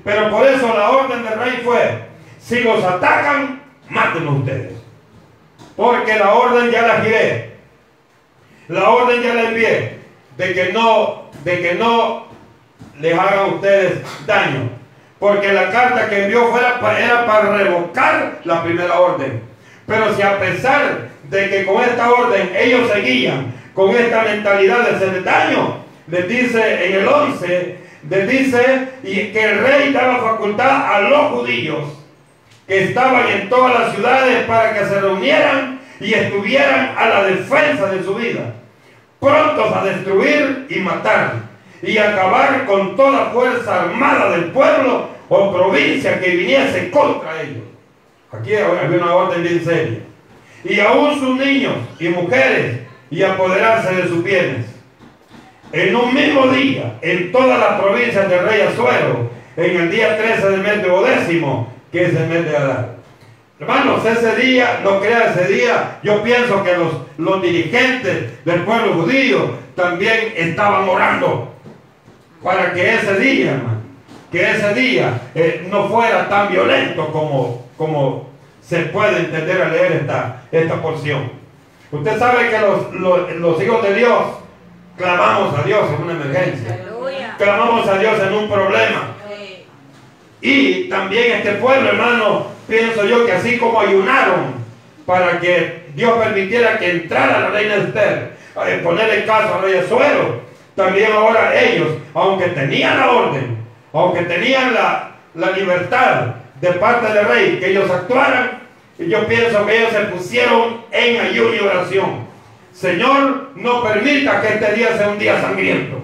Pero 0.04 0.30
por 0.30 0.46
eso 0.46 0.66
la 0.76 0.90
orden 0.90 1.22
del 1.22 1.38
rey 1.38 1.60
fue, 1.64 2.08
si 2.38 2.60
los 2.60 2.82
atacan, 2.84 3.62
mátenlos 3.88 4.36
ustedes. 4.36 4.72
Porque 5.76 6.18
la 6.18 6.34
orden 6.34 6.70
ya 6.70 6.82
la 6.82 7.00
giré. 7.00 7.52
La 8.68 8.90
orden 8.90 9.22
ya 9.22 9.34
la 9.34 9.42
envié 9.44 9.98
de 10.36 10.54
que 10.54 10.72
no, 10.72 11.30
de 11.44 11.60
que 11.60 11.74
no 11.74 12.26
les 13.00 13.18
hagan 13.18 13.54
ustedes 13.54 14.02
daño. 14.26 14.77
Porque 15.18 15.52
la 15.52 15.70
carta 15.70 16.08
que 16.08 16.24
envió 16.24 16.48
fuera, 16.50 16.78
era 16.98 17.26
para 17.26 17.56
revocar 17.56 18.40
la 18.44 18.62
primera 18.62 19.00
orden. 19.00 19.42
Pero 19.86 20.14
si 20.14 20.22
a 20.22 20.38
pesar 20.38 21.08
de 21.24 21.50
que 21.50 21.64
con 21.66 21.82
esta 21.82 22.10
orden 22.10 22.52
ellos 22.56 22.90
seguían 22.92 23.58
con 23.78 23.94
esta 23.94 24.22
mentalidad 24.22 24.80
de 24.80 24.96
hacer 24.96 25.22
daño, 25.22 25.76
les 26.08 26.28
dice 26.28 26.84
en 26.84 26.94
el 26.94 27.06
11, 27.06 27.78
les 28.10 28.28
dice 28.28 28.88
que 29.04 29.44
el 29.44 29.58
rey 29.60 29.92
daba 29.92 30.32
facultad 30.32 30.94
a 30.94 31.00
los 31.02 31.30
judíos 31.30 31.84
que 32.66 32.84
estaban 32.84 33.28
en 33.28 33.48
todas 33.48 33.78
las 33.78 33.94
ciudades 33.94 34.44
para 34.46 34.74
que 34.74 34.84
se 34.84 35.00
reunieran 35.00 35.80
y 36.00 36.12
estuvieran 36.12 36.94
a 36.98 37.08
la 37.08 37.24
defensa 37.24 37.86
de 37.86 38.02
su 38.02 38.16
vida, 38.16 38.54
prontos 39.20 39.76
a 39.76 39.84
destruir 39.84 40.66
y 40.68 40.80
matar 40.80 41.47
y 41.82 41.98
acabar 41.98 42.66
con 42.66 42.96
toda 42.96 43.26
fuerza 43.26 43.82
armada 43.82 44.30
del 44.30 44.46
pueblo 44.46 45.08
o 45.28 45.52
provincia 45.52 46.20
que 46.20 46.30
viniese 46.30 46.90
contra 46.90 47.42
ellos. 47.42 47.64
Aquí 48.32 48.54
había 48.54 48.98
una 48.98 49.14
orden 49.14 49.42
bien 49.42 49.64
seria. 49.64 50.00
Y 50.64 50.80
aún 50.80 51.18
sus 51.18 51.36
niños 51.36 51.74
y 51.98 52.08
mujeres 52.08 52.80
y 53.10 53.22
apoderarse 53.22 53.94
de 53.94 54.08
sus 54.08 54.22
bienes. 54.22 54.66
En 55.72 55.94
un 55.94 56.14
mismo 56.14 56.46
día, 56.48 56.98
en 57.02 57.30
todas 57.30 57.58
las 57.58 57.80
provincias 57.80 58.28
del 58.28 58.44
rey 58.44 58.62
Azuero, 58.62 59.30
en 59.56 59.76
el 59.76 59.90
día 59.90 60.16
13 60.16 60.50
del 60.50 60.60
mes 60.60 60.82
de 60.82 60.88
que 61.92 62.04
es 62.04 62.14
el 62.14 62.26
mes 62.28 62.44
de 62.44 62.56
Adán. 62.56 62.98
Hermanos, 63.60 64.04
ese 64.04 64.36
día, 64.36 64.80
no 64.84 65.00
crea 65.00 65.34
ese 65.34 65.52
día, 65.52 65.98
yo 66.02 66.22
pienso 66.22 66.62
que 66.62 66.76
los, 66.76 66.92
los 67.18 67.42
dirigentes 67.42 68.44
del 68.44 68.62
pueblo 68.62 68.94
judío 68.94 69.50
también 69.74 70.32
estaban 70.36 70.88
orando 70.88 71.54
para 72.42 72.72
que 72.72 72.94
ese 72.94 73.18
día, 73.18 73.52
hermano, 73.52 73.82
que 74.30 74.50
ese 74.50 74.74
día 74.74 75.20
eh, 75.34 75.66
no 75.70 75.88
fuera 75.88 76.28
tan 76.28 76.50
violento 76.50 77.10
como, 77.12 77.66
como 77.76 78.28
se 78.60 78.80
puede 78.86 79.20
entender 79.20 79.62
al 79.62 79.72
leer 79.72 79.92
esta, 79.92 80.42
esta 80.52 80.80
porción. 80.82 81.32
Usted 81.90 82.18
sabe 82.18 82.50
que 82.50 82.58
los, 82.58 82.92
los, 83.40 83.62
hijos 83.62 83.82
de 83.82 83.94
Dios 83.94 84.22
clamamos 84.96 85.58
a 85.58 85.62
Dios 85.62 85.84
en 85.96 86.02
una 86.02 86.12
emergencia. 86.12 86.84
Clamamos 87.38 87.88
a 87.88 87.98
Dios 87.98 88.20
en 88.20 88.34
un 88.34 88.48
problema. 88.48 89.14
Y 90.40 90.88
también 90.88 91.38
este 91.38 91.52
pueblo, 91.52 91.88
hermano, 91.88 92.48
pienso 92.68 93.04
yo 93.04 93.24
que 93.24 93.32
así 93.32 93.56
como 93.56 93.80
ayunaron 93.80 94.58
para 95.06 95.40
que 95.40 95.86
Dios 95.94 96.12
permitiera 96.22 96.78
que 96.78 96.90
entrara 96.90 97.40
la 97.40 97.48
reina 97.48 97.76
Esther, 97.76 98.32
a 98.54 98.82
poner 98.82 99.08
el 99.10 99.24
caso 99.24 99.54
al 99.54 99.62
rey 99.62 99.78
Azuero, 99.78 100.42
también 100.78 101.10
ahora 101.12 101.60
ellos, 101.60 101.88
aunque 102.14 102.46
tenían 102.50 102.98
la 102.98 103.10
orden, 103.10 103.58
aunque 103.92 104.22
tenían 104.22 104.72
la, 104.72 105.10
la 105.34 105.50
libertad 105.50 106.36
de 106.60 106.72
parte 106.74 107.12
del 107.12 107.26
rey, 107.26 107.58
que 107.58 107.70
ellos 107.70 107.90
actuaran, 107.90 108.60
yo 108.96 109.26
pienso 109.26 109.66
que 109.66 109.76
ellos 109.76 109.90
se 109.92 110.00
pusieron 110.02 110.84
en 110.92 111.20
ayuno 111.20 111.54
y 111.54 111.58
oración. 111.58 112.28
Señor, 112.72 113.50
no 113.56 113.82
permita 113.82 114.40
que 114.40 114.54
este 114.54 114.74
día 114.74 114.96
sea 114.96 115.08
un 115.08 115.18
día 115.18 115.40
sangriento. 115.40 116.00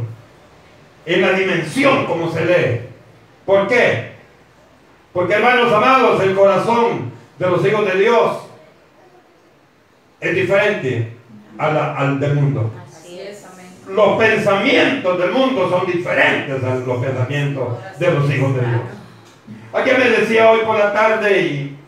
En 1.07 1.23
la 1.23 1.33
dimensión 1.33 2.07
como 2.07 2.33
se 2.33 2.45
lee. 2.45 2.81
¿Por 3.47 3.69
qué? 3.69 4.15
Porque 5.13 5.35
hermanos 5.35 5.73
amados, 5.73 6.21
el 6.21 6.35
corazón 6.35 7.13
de 7.39 7.47
los 7.49 7.65
hijos 7.65 7.87
de 7.87 8.01
Dios 8.01 8.39
es 10.21 10.35
diferente 10.35 11.13
al 11.59 12.19
del 12.19 12.35
mundo. 12.35 12.73
Los 13.89 14.19
pensamientos 14.19 15.19
del 15.19 15.31
mundo 15.31 15.69
son 15.69 15.87
diferentes 15.87 16.63
a 16.65 16.75
los 16.77 17.05
pensamientos 17.05 17.79
de 17.99 18.11
los 18.11 18.35
hijos 18.35 18.55
de 18.55 18.61
Dios. 18.61 18.81
Alguien 19.73 19.99
me 19.99 20.09
decía 20.09 20.51
hoy 20.51 20.61
por 20.65 20.79
la 20.79 20.93
tarde 20.93 21.41
y, 21.41 21.79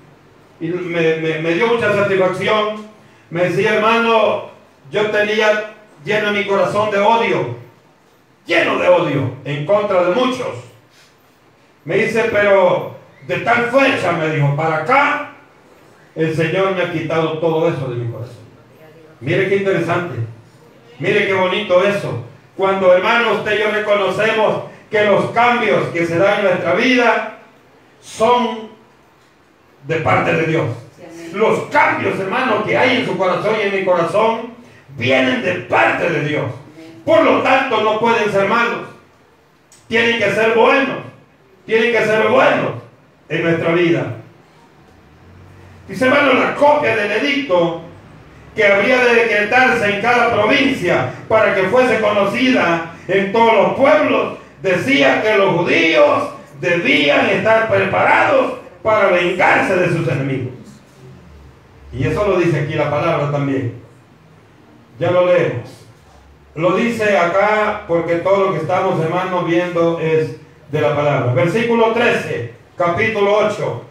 me, 0.61 1.55
dio 1.55 1.69
mucha 1.69 1.95
satisfacción. 1.95 2.87
Me 3.31 3.45
decía, 3.45 3.77
hermano, 3.77 4.51
yo 4.91 5.11
tenía 5.11 5.75
lleno 6.05 6.33
mi 6.33 6.45
corazón 6.47 6.91
de 6.91 6.99
odio, 6.99 7.57
lleno 8.45 8.79
de 8.79 8.89
odio 8.89 9.31
en 9.45 9.65
contra 9.65 10.05
de 10.05 10.15
muchos. 10.15 10.49
Me 11.85 11.97
dice, 11.97 12.29
pero 12.31 12.97
de 13.27 13.39
tal 13.39 13.71
fecha, 13.71 14.13
me 14.13 14.31
dijo, 14.31 14.55
para 14.55 14.77
acá, 14.79 15.33
el 16.15 16.35
Señor 16.35 16.75
me 16.75 16.83
ha 16.83 16.93
quitado 16.93 17.39
todo 17.39 17.69
eso 17.69 17.89
de 17.89 17.97
mi 17.97 18.13
corazón. 18.13 18.45
Mire 19.21 19.49
qué 19.49 19.57
interesante. 19.57 20.36
Mire 20.99 21.27
qué 21.27 21.35
bonito 21.35 21.85
eso. 21.85 22.25
Cuando 22.57 22.95
hermano 22.95 23.35
usted 23.35 23.57
y 23.57 23.63
yo 23.63 23.71
reconocemos 23.71 24.65
que 24.91 25.05
los 25.05 25.31
cambios 25.31 25.89
que 25.89 26.07
se 26.07 26.19
dan 26.19 26.41
en 26.41 26.45
nuestra 26.47 26.75
vida 26.75 27.39
son 28.01 28.71
de 29.87 29.97
parte 29.97 30.33
de 30.33 30.47
Dios. 30.47 30.67
Los 31.33 31.65
cambios, 31.65 32.19
hermano, 32.19 32.65
que 32.65 32.79
hay 32.79 32.99
en 32.99 33.07
su 33.07 33.19
corazón 33.19 33.57
y 33.59 33.67
en 33.67 33.75
mi 33.75 33.85
corazón 33.85 34.55
vienen 34.97 35.43
de 35.43 35.53
parte 35.55 36.09
de 36.09 36.29
Dios. 36.29 36.47
Por 37.05 37.23
lo 37.23 37.43
tanto, 37.43 37.83
no 37.83 38.01
pueden 38.01 38.31
ser 38.31 38.49
malos. 38.49 38.89
Tienen 39.89 40.19
que 40.19 40.31
ser 40.31 40.55
buenos. 40.55 40.99
Tienen 41.67 41.93
que 41.93 42.05
ser 42.05 42.29
buenos 42.29 42.73
en 43.29 43.43
nuestra 43.43 43.73
vida. 43.73 44.17
Dice 45.89 46.05
hermano, 46.07 46.35
la 46.35 46.55
copia 46.55 46.97
del 46.97 47.13
edicto 47.13 47.83
que 48.57 48.67
habría 48.67 49.05
de 49.05 49.15
decretarse 49.15 49.95
en 49.95 50.01
cada 50.01 50.33
provincia 50.33 51.13
para 51.29 51.55
que 51.55 51.65
fuese 51.65 52.01
conocida 52.01 52.95
en 53.07 53.31
todos 53.31 53.55
los 53.55 53.75
pueblos, 53.75 54.39
decía 54.63 55.23
que 55.23 55.37
los 55.37 55.57
judíos 55.59 56.31
debían 56.61 57.27
estar 57.27 57.69
preparados 57.69 58.55
para 58.83 59.09
vengarse 59.09 59.77
de 59.77 59.89
sus 59.89 60.09
enemigos. 60.09 60.55
Y 61.93 62.07
eso 62.07 62.27
lo 62.27 62.39
dice 62.39 62.61
aquí 62.61 62.75
la 62.75 62.91
palabra 62.91 63.31
también. 63.31 63.75
Ya 64.99 65.11
lo 65.11 65.27
leemos. 65.27 65.87
Lo 66.55 66.75
dice 66.75 67.19
acá 67.19 67.83
porque 67.87 68.17
todo 68.17 68.47
lo 68.47 68.53
que 68.55 68.61
estamos, 68.61 68.99
hermanos, 69.03 69.47
viendo 69.47 70.01
es 70.01 70.37
de 70.73 70.81
la 70.81 70.97
palabra. 70.97 71.35
Versículo 71.35 71.93
13 71.93 72.55
capítulo 72.77 73.37
8. 73.37 73.83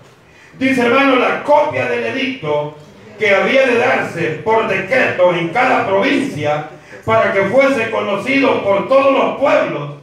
Dice 0.58 0.82
hermano, 0.82 1.18
la 1.18 1.44
copia 1.44 1.86
del 1.86 2.06
edicto 2.06 2.76
que 3.18 3.34
había 3.34 3.66
de 3.66 3.78
darse 3.78 4.22
por 4.44 4.68
decreto 4.68 5.34
en 5.34 5.50
cada 5.50 5.88
provincia 5.88 6.70
para 7.04 7.32
que 7.32 7.44
fuese 7.44 7.92
conocido 7.92 8.64
por 8.64 8.88
todos 8.88 9.14
los 9.14 9.38
pueblos, 9.38 9.96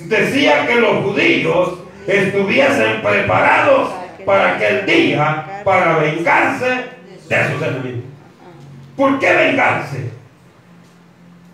decía 0.00 0.66
que 0.66 0.76
los 0.76 1.04
judíos 1.04 1.78
estuviesen 2.06 3.02
preparados 3.02 3.90
para 4.24 4.56
aquel 4.56 4.86
día 4.86 5.62
para 5.64 5.98
vengarse 5.98 6.84
de 7.28 7.50
sus 7.50 7.62
enemigos. 7.62 8.04
¿Por 8.96 9.18
qué 9.18 9.32
vengarse? 9.32 10.10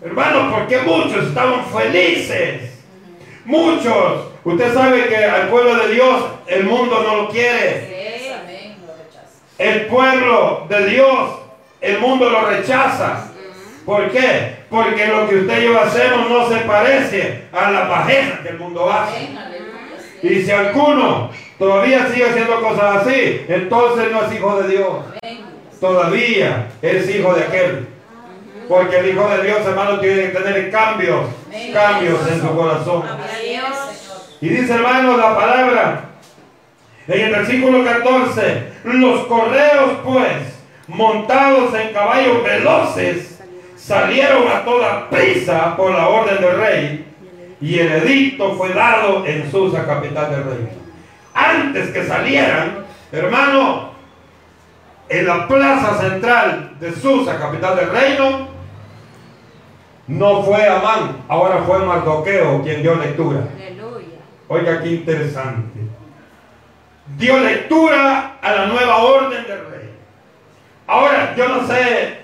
Hermanos, 0.01 0.53
porque 0.53 0.79
muchos 0.79 1.27
estaban 1.27 1.65
felices. 1.65 2.73
Muchos 3.45 4.33
Usted 4.45 4.73
sabe 4.73 5.07
que 5.07 5.15
al 5.15 5.47
pueblo 5.47 5.75
de 5.75 5.93
Dios 5.93 6.25
el 6.47 6.65
mundo 6.65 7.01
no 7.01 7.15
lo 7.15 7.29
quiere. 7.29 7.92
El 9.57 9.85
pueblo 9.85 10.65
de 10.69 10.87
Dios 10.87 11.29
el 11.83 11.99
mundo 11.99 12.29
lo 12.29 12.45
rechaza. 12.45 13.27
¿Por 13.85 14.09
qué? 14.09 14.55
Porque 14.69 15.07
lo 15.07 15.27
que 15.27 15.35
usted 15.39 15.61
y 15.61 15.65
yo 15.65 15.79
hacemos 15.79 16.29
no 16.29 16.47
se 16.47 16.59
parece 16.59 17.43
a 17.51 17.69
la 17.69 17.89
pajeza 17.89 18.41
que 18.41 18.49
el 18.49 18.57
mundo 18.57 18.89
hace. 18.89 19.29
Y 20.21 20.41
si 20.41 20.51
alguno 20.51 21.29
todavía 21.59 22.07
sigue 22.07 22.29
haciendo 22.29 22.61
cosas 22.61 23.01
así, 23.01 23.45
entonces 23.49 24.11
no 24.13 24.23
es 24.23 24.33
hijo 24.33 24.61
de 24.61 24.69
Dios. 24.69 24.93
Todavía 25.81 26.67
es 26.81 27.09
hijo 27.13 27.33
de 27.33 27.43
aquel. 27.43 27.87
Porque 28.69 28.99
el 28.99 29.09
hijo 29.09 29.27
de 29.27 29.43
Dios, 29.43 29.59
hermano, 29.65 29.99
tiene 29.99 30.31
que 30.31 30.39
tener 30.39 30.71
cambios, 30.71 31.25
cambios 31.73 32.31
en 32.31 32.39
su 32.39 32.55
corazón. 32.55 33.03
Y 34.39 34.47
dice 34.47 34.73
hermano 34.73 35.17
la 35.17 35.35
palabra 35.35 36.12
En 37.07 37.19
el 37.19 37.31
versículo 37.31 37.83
14, 37.83 38.63
los 38.85 39.25
correos 39.25 39.91
pues, 40.05 40.59
montados 40.87 41.73
en 41.75 41.93
caballos 41.93 42.43
veloces, 42.43 43.41
salieron 43.75 44.47
a 44.47 44.63
toda 44.63 45.09
prisa 45.09 45.75
por 45.75 45.91
la 45.91 46.07
orden 46.07 46.41
del 46.41 46.57
rey 46.57 47.05
y 47.59 47.79
el 47.79 47.91
edicto 47.91 48.55
fue 48.55 48.73
dado 48.73 49.25
en 49.25 49.49
Susa, 49.51 49.85
capital 49.85 50.31
del 50.31 50.43
reino. 50.43 50.69
Antes 51.33 51.89
que 51.89 52.05
salieran, 52.05 52.85
hermano, 53.11 53.91
en 55.09 55.27
la 55.27 55.47
plaza 55.47 55.99
central 55.99 56.75
de 56.79 56.93
Susa, 56.93 57.37
capital 57.37 57.75
del 57.75 57.89
reino, 57.89 58.47
no 60.07 60.43
fue 60.43 60.67
Amán, 60.67 61.23
ahora 61.27 61.63
fue 61.65 61.79
Mardoqueo 61.79 62.61
quien 62.63 62.81
dio 62.81 62.95
lectura. 62.95 63.47
Aleluya. 63.55 64.19
Oiga, 64.47 64.81
qué 64.81 64.89
interesante. 64.89 65.72
Dio 67.17 67.39
lectura 67.39 68.37
a 68.41 68.51
la 68.51 68.65
nueva 68.67 68.97
orden 68.97 69.45
del 69.47 69.59
rey. 69.69 69.89
Ahora, 70.87 71.33
yo 71.35 71.47
no 71.47 71.67
sé 71.67 72.19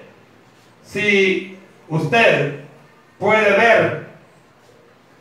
si 0.83 1.57
usted 1.87 2.61
puede 3.17 3.51
ver 3.51 4.07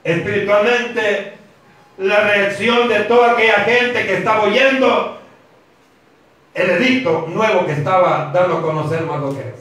espiritualmente 0.05 1.35
la 1.99 2.21
reacción 2.21 2.89
de 2.89 3.01
toda 3.01 3.33
aquella 3.33 3.61
gente 3.61 4.07
que 4.07 4.19
estaba 4.19 4.45
oyendo 4.45 5.19
el 6.55 6.71
edicto 6.71 7.27
nuevo 7.29 7.67
que 7.67 7.73
estaba 7.73 8.31
dando 8.33 8.59
a 8.59 8.63
conocer 8.63 9.03
Mardoqueo. 9.03 9.59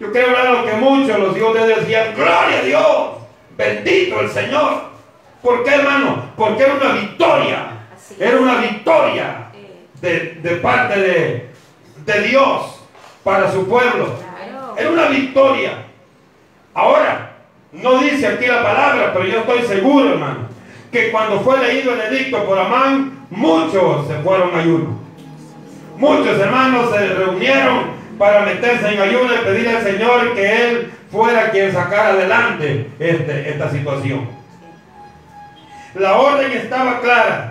Yo 0.00 0.10
creo, 0.12 0.28
hermano, 0.28 0.64
que 0.64 0.72
muchos 0.72 1.18
los 1.18 1.36
hijos 1.36 1.54
Dios 1.54 1.68
decían, 1.68 2.14
gloria 2.14 2.58
a 2.58 2.62
Dios, 2.62 3.10
bendito 3.56 4.20
el 4.20 4.30
Señor. 4.30 4.84
¿Por 5.42 5.62
qué, 5.62 5.74
hermano? 5.74 6.30
Porque 6.36 6.62
era 6.62 6.74
una 6.74 6.92
victoria. 6.92 7.79
Era 8.18 8.38
una 8.38 8.56
victoria 8.56 9.46
Eh, 9.54 9.86
de, 10.00 10.48
de 10.48 10.56
parte 10.56 10.98
de, 10.98 11.50
de 12.06 12.28
Dios 12.28 12.80
para 13.22 13.50
su 13.52 13.68
pueblo. 13.68 14.14
Claro. 14.16 14.74
Era 14.78 14.90
una 14.90 15.06
victoria. 15.08 15.72
Ahora, 16.74 17.32
no 17.72 17.98
dice 17.98 18.26
aquí 18.26 18.46
la 18.46 18.62
palabra, 18.62 19.12
pero 19.12 19.26
yo 19.26 19.40
estoy 19.40 19.62
seguro, 19.62 20.10
hermano, 20.12 20.48
que 20.90 21.10
cuando 21.10 21.40
fue 21.40 21.58
leído 21.58 21.92
el 21.94 22.00
edicto 22.00 22.44
por 22.44 22.58
Amán, 22.58 23.26
muchos 23.30 24.06
se 24.08 24.14
fueron 24.20 24.54
a 24.54 24.60
ayuno. 24.60 24.98
Muchos 25.98 26.38
hermanos 26.38 26.90
se 26.90 27.06
reunieron 27.14 27.90
para 28.18 28.40
meterse 28.46 28.94
en 28.94 29.00
ayuno 29.00 29.34
y 29.34 29.44
pedirle 29.44 29.76
al 29.76 29.82
Señor 29.82 30.34
que 30.34 30.68
Él 30.70 30.92
fuera 31.12 31.50
quien 31.50 31.72
sacara 31.72 32.10
adelante 32.10 32.88
este- 32.98 33.50
esta 33.50 33.70
situación. 33.70 34.28
La 35.94 36.16
orden 36.16 36.52
estaba 36.52 37.00
clara. 37.00 37.49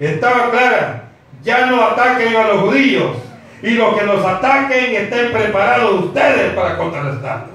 Estaba 0.00 0.50
clara. 0.50 1.04
Ya 1.42 1.66
no 1.66 1.82
ataquen 1.82 2.36
a 2.36 2.48
los 2.48 2.60
judíos. 2.62 3.16
Y 3.62 3.70
los 3.70 3.96
que 3.96 4.06
los 4.06 4.24
ataquen 4.24 4.94
estén 4.94 5.32
preparados 5.32 6.04
ustedes 6.04 6.52
para 6.54 6.76
contrarrestarlos. 6.76 7.50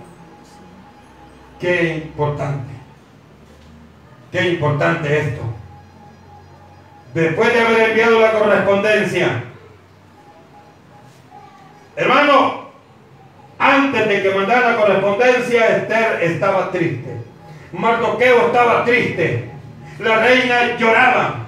Qué 1.60 1.95
importante. 2.06 2.73
Qué 4.32 4.49
importante 4.49 5.19
esto. 5.19 5.41
Después 7.13 7.53
de 7.53 7.62
haber 7.62 7.89
enviado 7.91 8.19
la 8.19 8.32
correspondencia, 8.32 9.43
hermano, 11.95 12.63
antes 13.60 14.08
de 14.10 14.23
que 14.23 14.36
mandara 14.36 14.71
la 14.71 14.77
correspondencia, 14.77 15.77
Esther 15.77 16.23
estaba 16.23 16.71
triste. 16.71 17.17
Mardoqueo 17.71 18.47
estaba 18.47 18.84
triste. 18.84 19.49
La 19.99 20.17
reina 20.17 20.75
lloraba. 20.77 21.42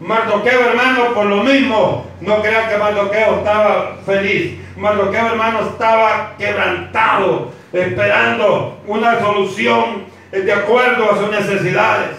Mardoqueo, 0.00 0.70
hermano, 0.70 1.12
por 1.12 1.26
lo 1.26 1.44
mismo, 1.44 2.06
no 2.22 2.40
crean 2.40 2.70
que 2.70 2.78
Mardoqueo 2.78 3.36
estaba 3.36 3.96
feliz. 4.06 4.58
Mardoqueo, 4.74 5.26
hermano, 5.26 5.60
estaba 5.60 6.32
quebrantado, 6.38 7.52
esperando 7.70 8.80
una 8.86 9.20
solución 9.20 10.06
de 10.32 10.52
acuerdo 10.52 11.12
a 11.12 11.18
sus 11.18 11.30
necesidades. 11.30 12.16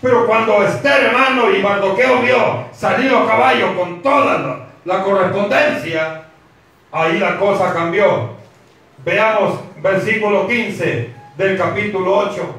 Pero 0.00 0.24
cuando 0.26 0.62
Esther, 0.62 1.06
hermano, 1.06 1.50
y 1.50 1.60
Mardoqueo 1.60 2.22
vio 2.22 2.64
salir 2.72 3.10
los 3.10 3.28
caballos 3.28 3.72
con 3.76 4.00
toda 4.00 4.38
la, 4.38 4.66
la 4.84 5.02
correspondencia, 5.02 6.22
ahí 6.92 7.18
la 7.18 7.38
cosa 7.38 7.74
cambió. 7.74 8.30
Veamos 9.04 9.58
versículo 9.82 10.46
15 10.46 11.12
del 11.36 11.58
capítulo 11.58 12.18
8. 12.18 12.54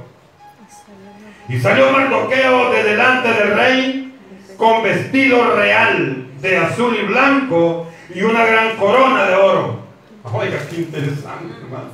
Y 1.52 1.60
salió 1.60 1.92
Mardoqueo 1.92 2.72
de 2.72 2.84
delante 2.84 3.28
del 3.28 3.54
rey 3.54 4.16
con 4.56 4.84
vestido 4.84 5.54
real 5.54 6.28
de 6.40 6.58
azul 6.58 6.96
y 6.96 7.06
blanco 7.06 7.88
y 8.16 8.22
una 8.22 8.46
gran 8.46 8.78
corona 8.78 9.26
de 9.26 9.36
oro. 9.36 9.80
Oiga, 10.32 10.60
qué 10.70 10.78
interesante, 10.78 11.54
hermano. 11.62 11.90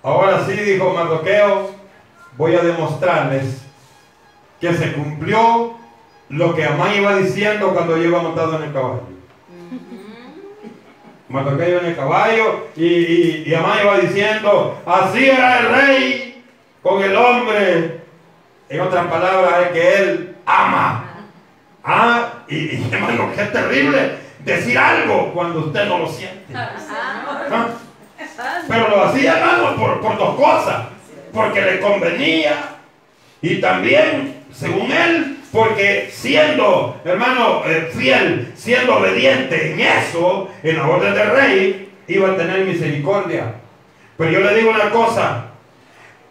Ahora 0.00 0.46
sí, 0.46 0.52
dijo 0.52 0.94
Mardoqueo, 0.94 1.72
voy 2.36 2.54
a 2.54 2.62
demostrarles 2.62 3.62
que 4.60 4.72
se 4.74 4.92
cumplió 4.92 5.76
lo 6.28 6.54
que 6.54 6.66
Amán 6.66 6.94
iba 6.94 7.16
diciendo 7.16 7.74
cuando 7.74 7.96
yo 7.96 8.04
iba 8.04 8.22
montado 8.22 8.58
en 8.58 8.62
el 8.62 8.72
caballo. 8.72 9.02
Mardoqueo 11.28 11.80
en 11.80 11.86
el 11.86 11.96
caballo 11.96 12.68
y, 12.76 12.86
y, 12.86 13.44
y 13.44 13.54
Amán 13.54 13.78
iba 13.82 13.98
diciendo, 13.98 14.80
así 14.86 15.24
era 15.30 15.58
el 15.58 15.68
rey 15.68 16.44
con 16.80 17.02
el 17.02 17.16
hombre. 17.16 18.05
En 18.68 18.80
otras 18.80 19.06
palabras, 19.06 19.52
es 19.62 19.68
que 19.72 19.96
él 19.98 20.36
ama. 20.44 21.04
Ah, 21.84 22.32
y, 22.48 22.56
y, 22.56 22.88
hermano, 22.90 23.30
qué 23.34 23.44
terrible 23.44 24.16
decir 24.40 24.76
algo 24.78 25.32
cuando 25.32 25.60
usted 25.60 25.86
no 25.86 25.98
lo 25.98 26.08
siente. 26.08 26.54
Ah, 26.54 27.68
Pero 28.68 28.88
lo 28.88 29.04
hacía, 29.04 29.38
hermano, 29.38 29.76
por, 29.76 30.00
por 30.00 30.18
dos 30.18 30.36
cosas. 30.36 30.86
Porque 31.32 31.60
le 31.60 31.80
convenía 31.80 32.76
y 33.42 33.60
también, 33.60 34.44
según 34.52 34.90
él, 34.90 35.38
porque 35.52 36.10
siendo, 36.12 37.00
hermano, 37.04 37.62
eh, 37.66 37.90
fiel, 37.96 38.52
siendo 38.56 38.96
obediente 38.96 39.72
en 39.72 39.80
eso, 39.80 40.50
en 40.62 40.76
la 40.76 40.86
orden 40.86 41.14
del 41.14 41.30
rey, 41.30 41.92
iba 42.08 42.30
a 42.30 42.36
tener 42.36 42.64
misericordia. 42.64 43.54
Pero 44.16 44.30
yo 44.30 44.40
le 44.40 44.54
digo 44.56 44.70
una 44.70 44.90
cosa, 44.90 45.45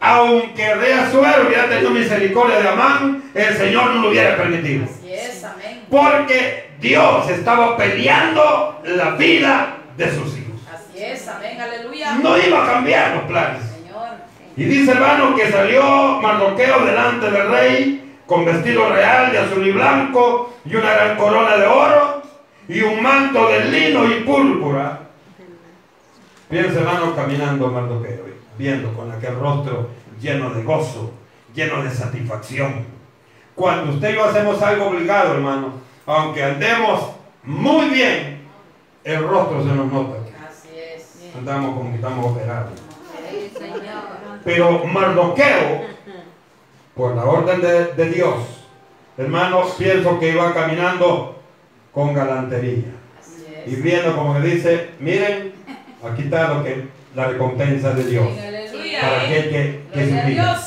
aunque 0.06 0.76
Rey 0.76 0.92
Azuero 0.92 1.48
hubiera 1.48 1.68
tenido 1.68 1.90
misericordia 1.90 2.60
de 2.60 2.70
Amán, 2.70 3.24
el 3.34 3.58
Señor 3.58 3.96
no 3.96 4.04
lo 4.04 4.10
hubiera 4.10 4.38
permitido. 4.38 4.86
Así 4.86 5.12
es, 5.12 5.44
amén. 5.44 5.84
Porque 5.90 6.70
Dios 6.80 7.28
estaba 7.28 7.76
peleando 7.76 8.82
la 8.84 9.12
vida 9.12 9.78
de 9.98 10.12
sus 10.12 10.38
hijos. 10.38 10.62
Así 10.72 11.04
es, 11.04 11.28
amén, 11.28 11.60
aleluya. 11.60 12.20
No 12.22 12.38
iba 12.38 12.64
a 12.64 12.74
cambiar 12.74 13.16
los 13.16 13.24
planes. 13.24 13.64
Señor. 13.64 14.10
Y 14.56 14.66
dice 14.66 14.92
hermano 14.92 15.36
que 15.36 15.52
salió 15.52 16.22
Mardoqueo 16.22 16.86
delante 16.86 17.32
del 17.32 17.50
rey 17.50 18.16
con 18.28 18.46
vestido 18.46 18.88
real 18.90 19.32
de 19.32 19.40
azul 19.40 19.66
y 19.66 19.72
blanco 19.72 20.54
y 20.66 20.76
una 20.76 20.94
gran 20.94 21.18
corona 21.18 21.58
de 21.58 21.66
oro 21.66 22.22
y 22.68 22.80
un 22.82 23.02
manto 23.02 23.48
de 23.50 23.66
lino 23.66 24.06
y 24.06 24.20
púrpura. 24.20 25.00
Piensa 26.48 26.80
hermano 26.80 27.16
caminando 27.16 27.70
Mardoqueo, 27.70 28.35
viendo 28.58 28.94
con 28.94 29.12
aquel 29.12 29.40
rostro 29.40 29.90
lleno 30.20 30.50
de 30.52 30.64
gozo, 30.64 31.12
lleno 31.54 31.84
de 31.84 31.92
satisfacción. 31.92 32.86
Cuando 33.56 33.94
usted 33.94 34.12
y 34.12 34.16
yo 34.16 34.26
hacemos 34.26 34.62
algo 34.62 34.88
obligado, 34.88 35.34
hermano, 35.36 35.74
aunque 36.06 36.44
andemos 36.44 37.12
muy 37.44 37.90
bien, 37.90 38.42
el 39.04 39.28
rostro 39.28 39.62
se 39.64 39.70
nos 39.70 39.92
nota. 39.92 40.18
Así 40.48 40.70
es. 40.78 41.36
Andamos 41.36 41.76
como 41.76 41.90
que 41.90 41.96
estamos 41.96 42.32
operados. 42.32 42.72
Pero 44.44 44.86
Mardoqueo, 44.86 45.86
por 46.96 47.16
la 47.16 47.24
orden 47.24 47.62
de, 47.62 47.94
de 47.94 48.10
Dios, 48.10 48.36
hermanos, 49.18 49.76
pienso 49.78 50.20
que 50.20 50.30
iba 50.30 50.54
caminando 50.54 51.40
con 51.92 52.14
galantería. 52.14 52.92
Y 53.66 53.76
viendo 53.78 54.16
como 54.16 54.36
que 54.36 54.42
dice, 54.42 54.90
miren, 55.00 55.54
aquí 56.04 56.24
está 56.24 56.54
lo 56.54 56.64
que 56.64 56.88
la 57.16 57.28
recompensa 57.28 57.94
de 57.94 58.04
Dios. 58.04 58.28
Para 59.02 59.22
aquel 59.22 59.50
que, 59.50 59.84
que 59.94 60.06
se 60.06 60.12
humilla. 60.12 60.60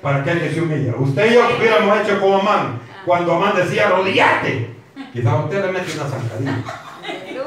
Para 0.00 0.16
aquel 0.18 0.40
que 0.40 0.50
se 0.50 0.60
humilla. 0.60 0.94
Usted 0.98 1.30
y 1.30 1.34
yo 1.34 1.42
hubiéramos 1.58 2.00
hecho 2.00 2.20
como 2.20 2.38
Amán. 2.38 2.80
Cuando 3.04 3.34
Amán 3.34 3.54
decía, 3.56 3.88
arrodillate. 3.88 4.70
Quizás 5.12 5.44
usted 5.44 5.66
le 5.66 5.72
mete 5.72 5.92
una 5.92 6.08
zancadilla. 6.08 6.64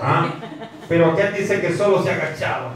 ¿Ah? 0.02 0.28
Pero 0.88 1.12
aquel 1.12 1.34
dice 1.34 1.62
que 1.62 1.74
solo 1.76 2.04
se 2.04 2.12
agachaba. 2.12 2.74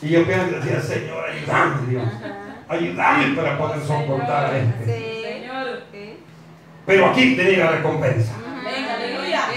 Y 0.00 0.08
yo 0.10 0.24
pienso 0.24 0.48
que 0.48 0.56
decía, 0.56 0.80
Señor, 0.80 1.24
ayúdame, 1.28 1.86
Dios. 1.88 2.04
Ayúdame 2.68 3.36
para 3.36 3.58
poder 3.58 3.80
soportar 3.80 4.54
a 4.54 4.58
este. 4.58 5.48
Pero 6.86 7.06
aquí 7.06 7.36
tenía 7.36 7.64
la 7.64 7.70
recompensa. 7.72 8.32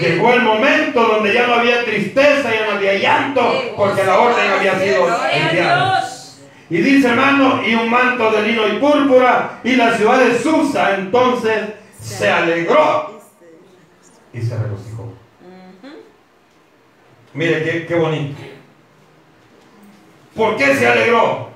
Llegó 0.00 0.32
el 0.32 0.42
momento 0.42 1.02
donde 1.02 1.32
ya 1.32 1.46
no 1.46 1.54
había 1.54 1.84
tristeza, 1.84 2.50
ya 2.52 2.66
no 2.66 2.76
había 2.76 2.94
llanto, 2.94 3.52
porque 3.76 4.04
la 4.04 4.18
orden 4.18 4.50
había 4.50 4.78
sido 4.78 5.08
enviada. 5.32 6.08
Y 6.68 6.78
dice 6.78 7.08
hermano, 7.08 7.62
y 7.64 7.74
un 7.74 7.88
manto 7.88 8.30
de 8.32 8.42
lino 8.42 8.66
y 8.66 8.78
púrpura, 8.78 9.60
y 9.62 9.76
la 9.76 9.96
ciudad 9.96 10.18
de 10.18 10.38
Susa 10.38 10.96
entonces 10.96 11.70
se 12.00 12.28
alegró 12.28 13.20
y 14.32 14.40
se 14.40 14.56
regocijó. 14.56 15.12
Mire 17.32 17.64
qué, 17.64 17.86
qué 17.86 17.94
bonito. 17.94 18.40
¿Por 20.34 20.56
qué 20.56 20.74
se 20.74 20.86
alegró? 20.86 21.50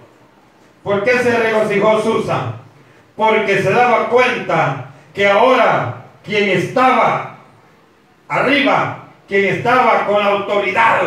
¿Por 0.83 1.05
qué 1.05 1.19
se 1.19 1.37
regocijó 1.37 2.01
Susan? 2.03 2.61
Porque 3.17 3.63
se 3.63 3.71
daba 3.71 4.09
cuenta 4.09 4.91
que 5.13 5.29
ahora 5.29 6.07
quien 6.23 6.51
estaba 6.51 7.30
arriba, 8.31 9.09
quien 9.29 9.57
estaba 9.57 10.07
con 10.07 10.21
la 10.21 10.31
autoridad, 10.31 11.03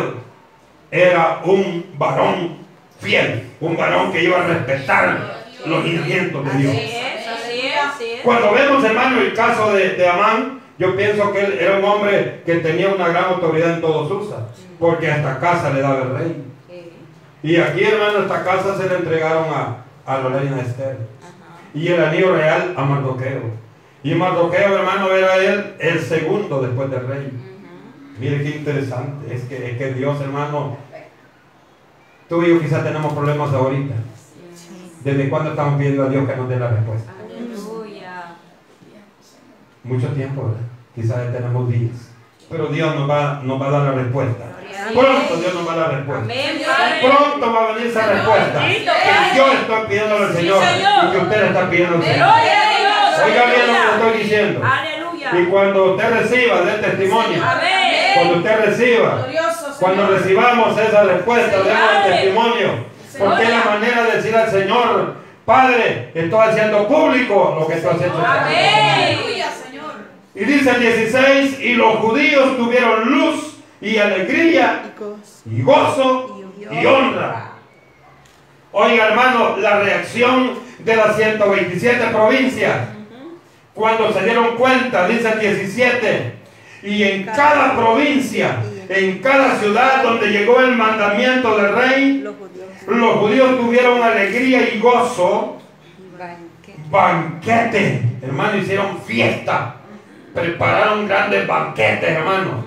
era 0.91 1.39
un 1.43 1.86
varón 1.97 2.57
fiel, 2.99 3.49
un 3.59 3.76
varón 3.76 4.11
que 4.11 4.24
iba 4.24 4.41
a 4.41 4.47
respetar 4.47 5.43
los 5.65 5.84
lineamientos 5.84 6.45
de 6.45 6.57
Dios. 6.59 6.76
Así 6.76 6.95
es, 6.95 7.28
así 7.28 7.67
es, 7.67 7.78
así 7.84 8.05
es. 8.11 8.21
Cuando 8.21 8.51
vemos, 8.51 8.84
hermano, 8.84 9.21
el 9.21 9.34
caso 9.34 9.74
de, 9.74 9.89
de 9.93 10.07
Amán, 10.07 10.59
yo 10.78 10.95
pienso 10.95 11.32
que 11.32 11.39
él 11.39 11.57
era 11.59 11.78
un 11.78 11.86
hombre 11.86 12.41
que 12.45 12.55
tenía 12.55 12.89
una 12.89 13.07
gran 13.07 13.26
autoridad 13.26 13.76
en 13.76 13.82
todo 13.82 14.07
Susa, 14.07 14.47
porque 14.80 15.09
hasta 15.09 15.39
casa 15.39 15.71
le 15.71 15.82
daba 15.82 16.01
el 16.01 16.17
rey. 16.17 16.43
Y 17.41 17.57
aquí, 17.57 17.84
hermano, 17.84 18.19
esta 18.19 18.43
casa 18.43 18.78
se 18.78 18.88
le 18.88 18.95
entregaron 18.95 19.45
a, 19.53 19.78
a 20.05 20.17
la 20.17 20.30
reina 20.30 20.61
Esther. 20.61 20.97
Y 21.74 21.88
el 21.88 22.03
anillo 22.03 22.36
real 22.36 22.74
a 22.78 22.84
Mardoqueo. 22.84 23.62
Y 24.03 24.15
Mardoqueo, 24.15 24.77
hermano, 24.77 25.11
era 25.11 25.37
él 25.37 25.75
el 25.79 25.99
segundo 26.01 26.61
después 26.61 26.91
del 26.91 27.07
rey. 27.07 27.31
Mire 28.19 28.43
qué 28.43 28.57
interesante. 28.57 29.33
Es 29.33 29.43
que, 29.43 29.71
es 29.71 29.77
que 29.77 29.93
Dios, 29.93 30.19
hermano, 30.19 30.77
tú 32.27 32.43
y 32.43 32.49
yo 32.49 32.59
quizás 32.59 32.83
tenemos 32.83 33.13
problemas 33.13 33.53
ahorita. 33.53 33.95
¿Desde 35.03 35.29
cuándo 35.29 35.51
estamos 35.51 35.77
pidiendo 35.77 36.03
a 36.03 36.09
Dios 36.09 36.27
que 36.27 36.35
nos 36.35 36.49
dé 36.49 36.57
la 36.57 36.69
respuesta? 36.69 37.11
Aleluya. 37.17 38.35
Mucho 39.83 40.07
tiempo, 40.09 40.43
¿verdad? 40.43 40.67
Quizás 40.95 41.25
ya 41.25 41.37
tenemos 41.37 41.69
días. 41.69 42.11
Pero 42.49 42.67
Dios 42.67 42.95
nos 42.95 43.09
va, 43.09 43.41
nos 43.43 43.61
va 43.61 43.67
a 43.67 43.71
dar 43.71 43.81
la 43.83 43.91
respuesta. 44.03 44.45
Pronto 44.93 45.37
Dios 45.37 45.53
nos 45.53 45.67
va 45.67 45.73
a 45.73 45.75
dar 45.77 45.91
la 45.91 45.97
respuesta. 45.97 46.33
Pronto 47.01 47.53
va 47.53 47.63
a 47.63 47.73
venir 47.73 47.87
esa 47.87 48.05
respuesta. 48.05 48.67
Yo 49.35 49.53
estoy 49.53 49.87
pidiendo 49.87 50.15
al 50.17 50.33
Señor 50.33 50.63
y 50.63 51.11
que 51.11 51.17
usted 51.17 51.43
está 51.45 51.69
pidiendo 51.69 51.95
al 51.95 52.03
Señor. 52.03 52.62
Oiga 53.26 53.45
bien 53.45 53.67
lo 53.67 53.74
que 53.74 53.95
estoy 53.95 54.24
diciendo. 54.24 54.61
Aleluya. 54.63 55.32
Y 55.39 55.45
cuando 55.45 55.93
usted 55.93 56.09
reciba 56.19 56.61
del 56.61 56.82
testimonio, 56.82 57.43
Amén. 57.43 58.11
cuando 58.15 58.34
usted 58.36 58.65
reciba, 58.65 59.15
Glorioso, 59.17 59.76
cuando 59.80 60.07
recibamos 60.07 60.78
esa 60.78 61.03
respuesta, 61.03 61.57
demos 61.57 62.05
el 62.05 62.11
testimonio. 62.11 62.93
Porque 63.17 63.43
es 63.43 63.49
la 63.49 63.63
manera 63.65 64.03
de 64.03 64.17
decir 64.17 64.36
al 64.36 64.49
Señor, 64.49 65.15
Padre, 65.45 66.11
estoy 66.13 66.39
haciendo 66.39 66.88
público 66.88 67.57
lo 67.59 67.67
que 67.67 67.76
tú 67.76 67.89
has 67.89 68.01
hecho. 68.01 68.24
Amén. 68.26 68.76
Aleluya, 68.95 69.51
Señor. 69.51 69.93
Y 70.34 70.45
dice 70.45 70.69
el 70.71 70.80
16, 70.80 71.59
y 71.59 71.74
los 71.74 71.97
judíos 71.97 72.57
tuvieron 72.57 73.11
luz 73.11 73.57
y 73.82 73.97
alegría 73.97 74.84
y 75.45 75.61
gozo 75.61 76.41
y 76.71 76.86
honra. 76.86 77.51
Oiga 78.71 79.09
hermano, 79.09 79.57
la 79.57 79.82
reacción 79.82 80.57
de 80.80 80.95
las 80.95 81.15
127 81.15 82.07
provincias, 82.07 82.76
cuando 83.74 84.13
se 84.13 84.24
dieron 84.24 84.55
cuenta, 84.55 85.07
dice 85.07 85.32
el 85.32 85.39
17, 85.39 86.34
y 86.84 87.03
en 87.03 87.24
cada 87.26 87.76
provincia, 87.76 88.57
en 88.89 89.19
cada 89.19 89.55
ciudad 89.57 90.03
donde 90.03 90.28
llegó 90.28 90.59
el 90.59 90.76
mandamiento 90.76 91.57
del 91.57 91.76
rey, 91.76 92.21
Los 92.21 92.36
judíos. 92.36 92.67
los 92.88 93.15
judíos 93.17 93.57
tuvieron 93.57 94.03
alegría 94.03 94.74
y 94.74 94.80
gozo, 94.80 95.59
banquete, 96.89 98.03
hermano, 98.21 98.57
hicieron 98.57 99.01
fiesta, 99.01 99.76
prepararon 100.34 101.07
grandes 101.07 101.47
banquetes, 101.47 102.09
hermano. 102.09 102.65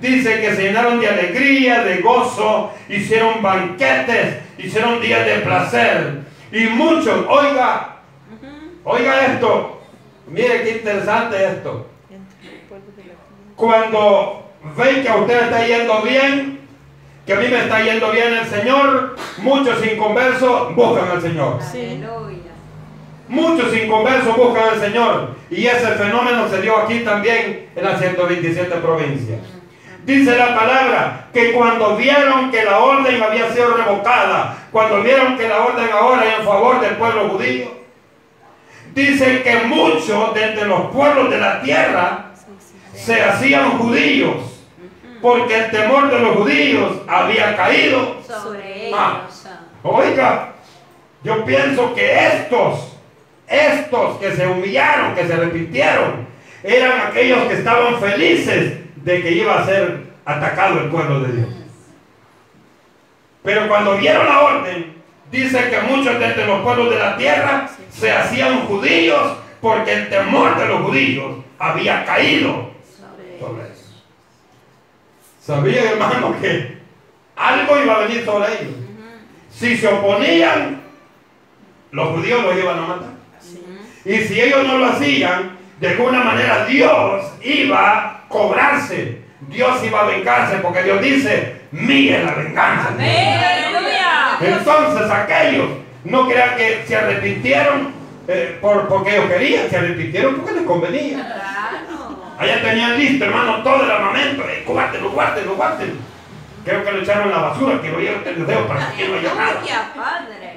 Dice 0.00 0.40
que 0.40 0.54
se 0.54 0.62
llenaron 0.62 1.00
de 1.00 1.08
alegría, 1.08 1.82
de 1.82 2.00
gozo, 2.00 2.72
hicieron 2.88 3.42
banquetes, 3.42 4.36
hicieron 4.58 5.00
días 5.00 5.24
de 5.26 5.38
placer. 5.38 6.20
Y 6.52 6.66
muchos, 6.66 7.26
oiga, 7.28 7.96
oiga 8.84 9.26
esto, 9.26 9.75
mire 10.26 10.62
qué 10.62 10.70
interesante 10.78 11.36
esto. 11.44 11.86
Cuando 13.54 14.50
ven 14.76 15.02
que 15.02 15.08
a 15.08 15.16
usted 15.16 15.42
está 15.44 15.66
yendo 15.66 16.02
bien, 16.02 16.60
que 17.24 17.32
a 17.32 17.36
mí 17.36 17.48
me 17.48 17.58
está 17.58 17.82
yendo 17.82 18.10
bien 18.12 18.34
el 18.34 18.46
Señor, 18.46 19.16
muchos 19.38 19.84
inconversos 19.84 20.74
buscan 20.74 21.10
al 21.10 21.22
Señor. 21.22 21.58
Aleluya. 21.60 22.36
Muchos 23.28 23.76
inconversos 23.76 24.36
buscan 24.36 24.68
al 24.74 24.80
Señor. 24.80 25.30
Y 25.50 25.66
ese 25.66 25.88
fenómeno 25.92 26.48
se 26.48 26.62
dio 26.62 26.76
aquí 26.78 27.00
también 27.00 27.68
en 27.74 27.84
las 27.84 27.98
127 27.98 28.76
provincias. 28.76 29.40
Dice 30.04 30.36
la 30.36 30.54
palabra 30.54 31.26
que 31.32 31.52
cuando 31.52 31.96
vieron 31.96 32.52
que 32.52 32.64
la 32.64 32.78
orden 32.78 33.20
había 33.20 33.50
sido 33.52 33.76
revocada, 33.76 34.56
cuando 34.70 35.02
vieron 35.02 35.36
que 35.36 35.48
la 35.48 35.64
orden 35.64 35.88
ahora 35.92 36.24
es 36.24 36.38
en 36.38 36.44
favor 36.44 36.80
del 36.80 36.94
pueblo 36.94 37.30
judío, 37.30 37.66
dice 38.96 39.42
que 39.42 39.56
muchos 39.66 40.34
de 40.34 40.42
entre 40.42 40.66
los 40.66 40.86
pueblos 40.90 41.30
de 41.30 41.38
la 41.38 41.60
tierra 41.60 42.30
se 42.94 43.22
hacían 43.22 43.78
judíos, 43.78 44.64
porque 45.20 45.54
el 45.64 45.70
temor 45.70 46.10
de 46.10 46.18
los 46.18 46.36
judíos 46.38 46.92
había 47.06 47.54
caído 47.56 48.16
Sobre 48.26 48.90
Ah. 48.94 49.20
ellos. 49.26 49.46
Oiga, 49.82 50.52
yo 51.22 51.44
pienso 51.44 51.94
que 51.94 52.26
estos, 52.26 52.96
estos 53.46 54.16
que 54.18 54.32
se 54.32 54.46
humillaron, 54.46 55.14
que 55.14 55.26
se 55.26 55.34
arrepintieron, 55.34 56.26
eran 56.62 57.08
aquellos 57.08 57.44
que 57.48 57.54
estaban 57.54 58.00
felices 58.00 58.78
de 58.96 59.22
que 59.22 59.30
iba 59.30 59.60
a 59.60 59.66
ser 59.66 60.06
atacado 60.24 60.80
el 60.80 60.88
pueblo 60.88 61.20
de 61.20 61.32
Dios. 61.32 61.48
Pero 63.42 63.68
cuando 63.68 63.96
vieron 63.98 64.26
la 64.26 64.40
orden, 64.40 64.95
dice 65.36 65.68
que 65.70 65.80
muchos 65.80 66.18
de 66.18 66.46
los 66.46 66.62
pueblos 66.62 66.90
de 66.90 66.98
la 66.98 67.16
tierra 67.16 67.68
se 67.90 68.10
hacían 68.10 68.66
judíos 68.66 69.38
porque 69.60 69.92
el 69.92 70.08
temor 70.08 70.58
de 70.58 70.66
los 70.66 70.82
judíos 70.82 71.36
había 71.58 72.04
caído 72.04 72.70
Sobre 72.98 73.38
sobre 73.38 73.64
ellos. 73.66 74.04
Sabían, 75.40 75.86
hermano, 75.86 76.34
que 76.40 76.78
algo 77.36 77.82
iba 77.82 77.96
a 77.96 77.98
venir 78.00 78.24
sobre 78.24 78.52
ellos. 78.52 78.74
Si 79.50 79.76
se 79.76 79.88
oponían, 79.88 80.82
los 81.90 82.08
judíos 82.08 82.42
los 82.42 82.56
iban 82.56 82.78
a 82.78 82.82
matar. 82.82 83.10
Y 84.04 84.18
si 84.18 84.40
ellos 84.40 84.66
no 84.66 84.78
lo 84.78 84.86
hacían, 84.86 85.56
de 85.80 85.88
alguna 85.88 86.22
manera 86.22 86.64
Dios 86.66 87.24
iba 87.42 87.98
a 87.98 88.28
cobrarse. 88.28 89.22
Dios 89.48 89.84
iba 89.84 90.00
a 90.00 90.04
vengarse, 90.04 90.56
porque 90.56 90.82
Dios 90.82 91.00
dice, 91.02 91.56
mire 91.70 92.24
la 92.24 92.34
venganza. 92.34 92.88
Amén. 92.88 93.56
Entonces 94.40 95.10
aquellos 95.10 95.68
no 96.04 96.28
crean 96.28 96.56
que 96.56 96.84
se 96.86 96.96
arrepintieron 96.96 97.94
eh, 98.28 98.58
por, 98.60 98.88
porque 98.88 99.16
ellos 99.16 99.30
querían, 99.30 99.70
se 99.70 99.76
arrepintieron 99.76 100.36
porque 100.36 100.52
les 100.52 100.64
convenía. 100.64 101.42
Allá 102.38 102.62
tenían 102.62 102.98
listo, 102.98 103.24
hermano, 103.24 103.62
todo 103.62 103.84
el 103.84 103.90
armamento. 103.90 104.42
Eh, 104.48 104.64
guárdenlo, 104.66 105.10
guárdenlo, 105.10 105.56
guárdenlo. 105.56 105.96
Creo 106.64 106.84
que 106.84 106.92
lo 106.92 107.02
echaron 107.02 107.28
en 107.28 107.30
la 107.30 107.38
basura, 107.38 107.80
que 107.80 107.90
lo 107.90 108.00
lleven 108.00 108.22
el 108.26 108.46
dedo 108.46 108.66
para 108.66 108.92
que 108.92 109.08
no 109.08 109.14
haya 109.14 109.34
nada. 109.34 109.62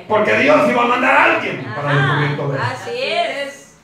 Porque 0.08 0.38
Dios 0.38 0.70
iba 0.70 0.84
a 0.84 0.88
mandar 0.88 1.16
a 1.16 1.24
alguien 1.36 1.64
para 1.76 1.94
destruir 1.94 2.38
todo 2.38 2.56
eso. 2.56 2.64
así 2.64 3.04
es. 3.04 3.78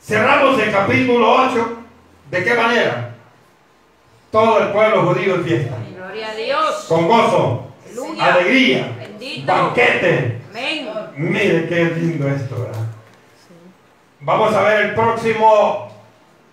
Cerramos 0.00 0.60
el 0.60 0.70
capítulo 0.70 1.32
8. 1.50 1.78
¿De 2.30 2.44
qué 2.44 2.54
manera? 2.54 3.10
Todo 4.30 4.60
el 4.60 4.68
pueblo 4.68 5.02
judío 5.06 5.34
en 5.34 5.44
fiesta. 5.44 5.76
Gloria 5.96 6.28
a 6.28 6.34
Dios. 6.34 6.84
Con 6.88 7.08
gozo, 7.08 7.69
Aleluya. 7.90 8.34
alegría, 8.34 8.96
Bendito. 8.98 9.52
banquete. 9.52 10.38
Amén. 10.50 10.88
Mire 11.16 11.68
qué 11.68 11.84
lindo 11.96 12.28
esto, 12.28 12.62
¿verdad? 12.62 12.86
Vamos 14.20 14.54
a 14.54 14.62
ver 14.62 14.86
el 14.86 14.94
próximo 14.94 15.90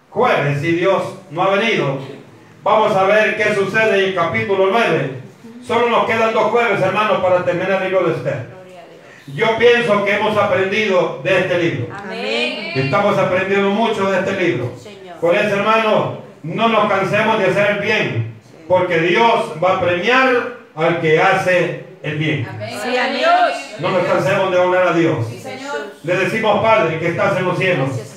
jueves, 0.10 0.62
si 0.62 0.72
Dios 0.74 1.04
no 1.32 1.44
ha 1.44 1.56
venido. 1.56 2.00
Vamos 2.64 2.96
a 2.96 3.04
ver 3.04 3.38
qué 3.38 3.54
sucede 3.56 4.00
en 4.00 4.06
el 4.10 4.16
capítulo 4.16 4.68
9. 4.72 5.12
Solo 5.66 5.90
nos 5.90 6.06
quedan 6.06 6.34
dos 6.34 6.52
jueves, 6.52 6.82
hermanos, 6.82 7.22
para 7.22 7.44
terminar 7.44 7.84
el 7.84 7.92
libro 7.92 8.08
de 8.08 8.16
Esther. 8.16 8.58
Yo 9.36 9.58
pienso 9.58 10.06
que 10.06 10.16
hemos 10.16 10.38
aprendido 10.38 11.20
de 11.24 11.40
este 11.40 11.58
libro. 11.60 11.88
Amén. 11.94 12.72
Estamos 12.76 13.18
aprendiendo 13.18 13.70
mucho 13.72 14.10
de 14.10 14.20
este 14.20 14.42
libro. 14.42 14.72
Señor. 14.82 15.18
Por 15.20 15.36
eso, 15.36 15.56
hermano, 15.58 16.20
no 16.44 16.70
nos 16.70 16.90
cansemos 16.90 17.38
de 17.40 17.48
hacer 17.48 17.72
el 17.72 17.80
bien, 17.80 18.36
porque 18.70 19.00
Dios 19.00 19.52
va 19.62 19.74
a 19.76 19.82
premiar 19.82 20.57
al 20.78 21.01
que 21.01 21.19
hace 21.19 21.86
el 22.03 22.17
bien. 22.17 22.47
Amén. 22.47 22.69
Gloria 22.75 23.05
a 23.05 23.09
Dios. 23.09 23.53
No 23.80 23.89
nos 23.89 24.03
cansemos 24.03 24.51
de 24.51 24.57
honrar 24.57 24.88
a 24.89 24.93
Dios. 24.93 25.25
Sí, 25.28 25.39
Señor. 25.39 25.93
Le 26.03 26.15
decimos, 26.15 26.61
Padre, 26.61 26.99
que 26.99 27.09
estás 27.09 27.38
en 27.38 27.45
los 27.45 27.57
cielos. 27.57 27.89
Gracias, 27.89 28.15